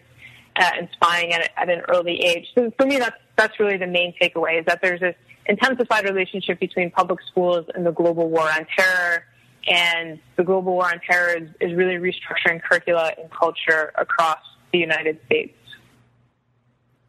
and 0.62 0.88
spying 0.94 1.34
at, 1.34 1.50
at 1.58 1.70
an 1.70 1.82
early 1.90 2.22
age. 2.22 2.48
So 2.56 2.72
for 2.78 2.86
me, 2.86 2.98
that's, 2.98 3.16
that's 3.38 3.60
really 3.60 3.78
the 3.78 3.88
main 3.88 4.14
takeaway 4.22 4.60
is 4.60 4.66
that 4.66 4.82
there's 4.82 5.00
this 5.00 5.16
intensified 5.46 6.06
relationship 6.06 6.60
between 6.60 6.92
public 6.92 7.20
schools 7.30 7.66
and 7.74 7.86
the 7.86 7.92
global 7.92 8.30
war 8.30 8.50
on 8.50 8.66
terror. 8.78 9.26
And 9.68 10.20
the 10.38 10.44
global 10.44 10.74
war 10.74 10.86
on 10.86 11.00
terror 11.08 11.36
is, 11.36 11.50
is 11.60 11.76
really 11.76 11.96
restructuring 11.96 12.62
curricula 12.64 13.14
and 13.18 13.30
culture 13.32 13.92
across 13.96 14.40
the 14.72 14.80
United 14.80 15.20
States. 15.26 15.56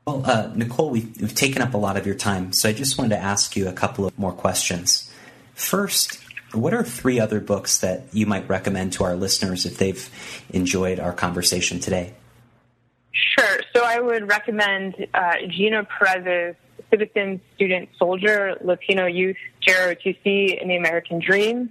Well, 0.06 0.22
uh, 0.26 0.50
Nicole, 0.54 0.90
we've, 0.90 1.20
we've, 1.20 1.34
taken 1.34 1.62
up 1.62 1.74
a 1.74 1.78
lot 1.78 1.96
of 1.96 2.06
your 2.06 2.16
time, 2.16 2.52
so 2.52 2.68
I 2.68 2.72
just 2.72 2.98
wanted 2.98 3.10
to 3.10 3.22
ask 3.22 3.56
you 3.56 3.68
a 3.68 3.72
couple 3.72 4.04
of 4.04 4.18
more 4.18 4.32
questions. 4.32 5.12
First, 5.54 6.18
what 6.52 6.74
are 6.74 6.82
three 6.82 7.20
other 7.20 7.40
books 7.40 7.78
that 7.78 8.02
you 8.12 8.26
might 8.26 8.48
recommend 8.48 8.94
to 8.94 9.04
our 9.04 9.14
listeners 9.14 9.64
if 9.64 9.78
they've 9.78 10.10
enjoyed 10.50 10.98
our 10.98 11.12
conversation 11.12 11.78
today? 11.78 12.14
Sure. 13.12 13.60
So 13.74 13.82
I 13.84 14.00
would 14.00 14.28
recommend 14.28 15.06
uh, 15.14 15.34
Gina 15.48 15.84
Perez's 15.84 16.56
Citizen, 16.90 17.40
Student, 17.54 17.90
Soldier, 17.98 18.56
Latino 18.62 19.06
Youth, 19.06 19.36
JROTC, 19.66 20.60
and 20.60 20.70
the 20.70 20.76
American 20.76 21.18
Dream. 21.18 21.70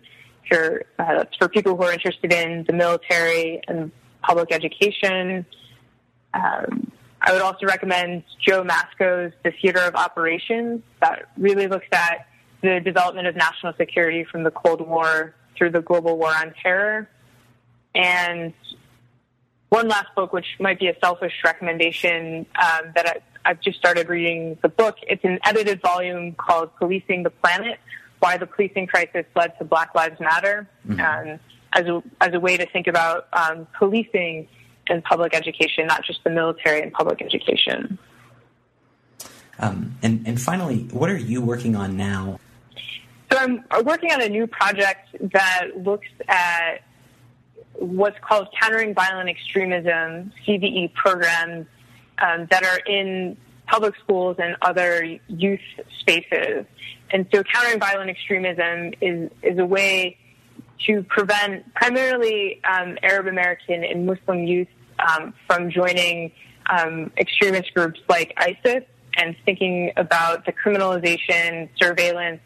For, 0.51 0.83
uh, 0.99 1.25
for 1.39 1.47
people 1.47 1.77
who 1.77 1.83
are 1.83 1.93
interested 1.93 2.33
in 2.33 2.65
the 2.67 2.73
military 2.73 3.61
and 3.69 3.89
public 4.21 4.51
education. 4.51 5.45
Um, 6.33 6.91
I 7.21 7.31
would 7.31 7.41
also 7.41 7.65
recommend 7.65 8.23
Joe 8.45 8.63
Masco's 8.63 9.31
The 9.43 9.51
Theater 9.61 9.81
of 9.81 9.95
Operations 9.95 10.81
that 11.01 11.29
really 11.37 11.67
looks 11.67 11.87
at 11.91 12.27
the 12.61 12.79
development 12.79 13.27
of 13.27 13.35
national 13.35 13.73
security 13.77 14.23
from 14.23 14.43
the 14.43 14.51
Cold 14.51 14.81
War 14.81 15.35
through 15.57 15.71
the 15.71 15.81
global 15.81 16.17
war 16.17 16.33
on 16.35 16.53
terror. 16.61 17.09
And 17.93 18.53
one 19.71 19.87
last 19.87 20.13
book, 20.15 20.33
which 20.33 20.57
might 20.59 20.79
be 20.79 20.87
a 20.87 20.95
selfish 21.01 21.33
recommendation, 21.45 22.45
um, 22.61 22.91
that 22.93 23.07
I, 23.07 23.49
have 23.49 23.61
just 23.61 23.79
started 23.79 24.09
reading 24.09 24.57
the 24.61 24.67
book. 24.67 24.97
It's 25.03 25.23
an 25.23 25.39
edited 25.45 25.81
volume 25.81 26.33
called 26.33 26.75
Policing 26.75 27.23
the 27.23 27.29
Planet, 27.29 27.79
Why 28.19 28.37
the 28.37 28.45
Policing 28.45 28.87
Crisis 28.87 29.25
Led 29.33 29.57
to 29.59 29.63
Black 29.63 29.95
Lives 29.95 30.19
Matter, 30.19 30.67
mm-hmm. 30.85 30.99
um, 30.99 31.39
as, 31.71 31.85
a, 31.85 32.03
as 32.19 32.33
a 32.33 32.39
way 32.39 32.57
to 32.57 32.65
think 32.69 32.87
about 32.87 33.29
um, 33.31 33.65
policing 33.79 34.47
and 34.87 35.03
public 35.05 35.33
education, 35.33 35.87
not 35.87 36.03
just 36.03 36.21
the 36.25 36.29
military 36.29 36.81
and 36.81 36.91
public 36.91 37.21
education. 37.21 37.97
Um, 39.57 39.95
and, 40.03 40.27
and 40.27 40.39
finally, 40.39 40.83
what 40.91 41.09
are 41.09 41.17
you 41.17 41.41
working 41.41 41.77
on 41.77 41.95
now? 41.95 42.39
So 43.31 43.37
I'm 43.37 43.63
working 43.85 44.11
on 44.11 44.21
a 44.21 44.27
new 44.27 44.47
project 44.47 45.15
that 45.31 45.67
looks 45.77 46.09
at 46.27 46.81
what's 47.73 48.17
called 48.19 48.47
countering 48.59 48.93
violent 48.93 49.29
extremism 49.29 50.31
CVE 50.45 50.93
programs 50.93 51.65
um, 52.19 52.47
that 52.51 52.63
are 52.63 52.79
in 52.85 53.37
public 53.67 53.95
schools 54.03 54.35
and 54.39 54.55
other 54.61 55.17
youth 55.27 55.59
spaces. 55.99 56.65
And 57.11 57.25
so 57.33 57.43
countering 57.43 57.79
violent 57.79 58.09
extremism 58.09 58.93
is, 59.01 59.31
is 59.41 59.57
a 59.57 59.65
way 59.65 60.17
to 60.87 61.03
prevent 61.03 61.73
primarily 61.73 62.61
um, 62.63 62.97
Arab 63.03 63.27
American 63.27 63.83
and 63.83 64.05
Muslim 64.05 64.45
youth 64.45 64.67
um, 64.99 65.33
from 65.47 65.69
joining 65.69 66.31
um, 66.69 67.11
extremist 67.17 67.73
groups 67.73 67.99
like 68.09 68.33
ISIS 68.37 68.83
and 69.17 69.35
thinking 69.45 69.91
about 69.97 70.45
the 70.45 70.53
criminalization, 70.53 71.69
surveillance, 71.81 72.41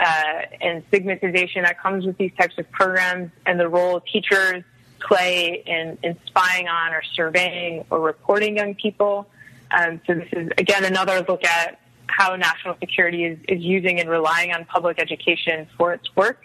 uh, 0.00 0.42
and 0.60 0.82
stigmatization 0.88 1.62
that 1.62 1.78
comes 1.80 2.06
with 2.06 2.16
these 2.16 2.32
types 2.38 2.56
of 2.58 2.70
programs 2.70 3.30
and 3.46 3.60
the 3.60 3.68
role 3.68 4.00
teachers 4.00 4.64
play 5.00 5.62
in, 5.66 5.98
in 6.02 6.16
spying 6.26 6.68
on 6.68 6.92
or 6.92 7.02
surveying 7.14 7.84
or 7.90 8.00
reporting 8.00 8.56
young 8.56 8.74
people. 8.74 9.28
Um, 9.76 10.00
so 10.06 10.14
this 10.14 10.28
is, 10.32 10.48
again, 10.58 10.84
another 10.84 11.24
look 11.28 11.44
at 11.44 11.80
how 12.06 12.34
national 12.36 12.76
security 12.80 13.24
is, 13.24 13.38
is 13.48 13.62
using 13.62 14.00
and 14.00 14.08
relying 14.08 14.52
on 14.52 14.64
public 14.64 14.98
education 14.98 15.68
for 15.76 15.92
its 15.92 16.04
work. 16.16 16.44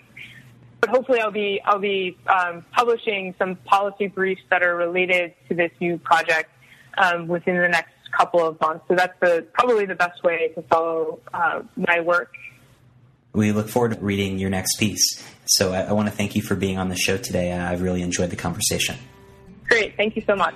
But 0.82 0.90
hopefully, 0.90 1.20
I'll 1.20 1.32
be 1.32 1.62
I'll 1.66 1.80
be 1.80 2.18
um, 2.28 2.64
publishing 2.72 3.34
some 3.40 3.56
policy 3.56 4.08
briefs 4.08 4.42
that 4.52 4.62
are 4.62 4.76
related 4.76 5.34
to 5.50 5.56
this 5.56 5.72
new 5.80 5.98
project 5.98 6.52
um, 6.98 7.28
within 7.28 7.58
the 7.58 7.70
next 7.70 7.94
couple 8.16 8.46
of 8.46 8.60
months. 8.62 8.86
So 8.88 8.96
that's 8.96 9.18
the, 9.20 9.48
probably 9.54 9.86
the 9.86 9.96
best 9.96 10.24
way 10.24 10.50
to 10.56 10.62
follow 10.64 11.20
uh, 11.34 11.64
my 11.76 12.02
work. 12.02 12.32
We 13.36 13.52
look 13.52 13.70
forward 13.70 13.94
to 13.94 14.00
reading 14.00 14.40
your 14.40 14.50
next 14.50 14.78
piece. 14.78 15.24
So 15.46 15.74
I, 15.74 15.82
I 15.82 15.92
want 15.92 16.08
to 16.10 16.16
thank 16.16 16.36
you 16.36 16.42
for 16.42 16.56
being 16.56 16.78
on 16.78 16.90
the 16.90 16.96
show 16.96 17.18
today. 17.18 17.52
I've 17.52 17.82
really 17.82 18.02
enjoyed 18.02 18.30
the 18.30 18.36
conversation. 18.36 18.96
Great. 19.68 19.96
Thank 19.98 20.16
you 20.16 20.24
so 20.26 20.36
much. 20.36 20.56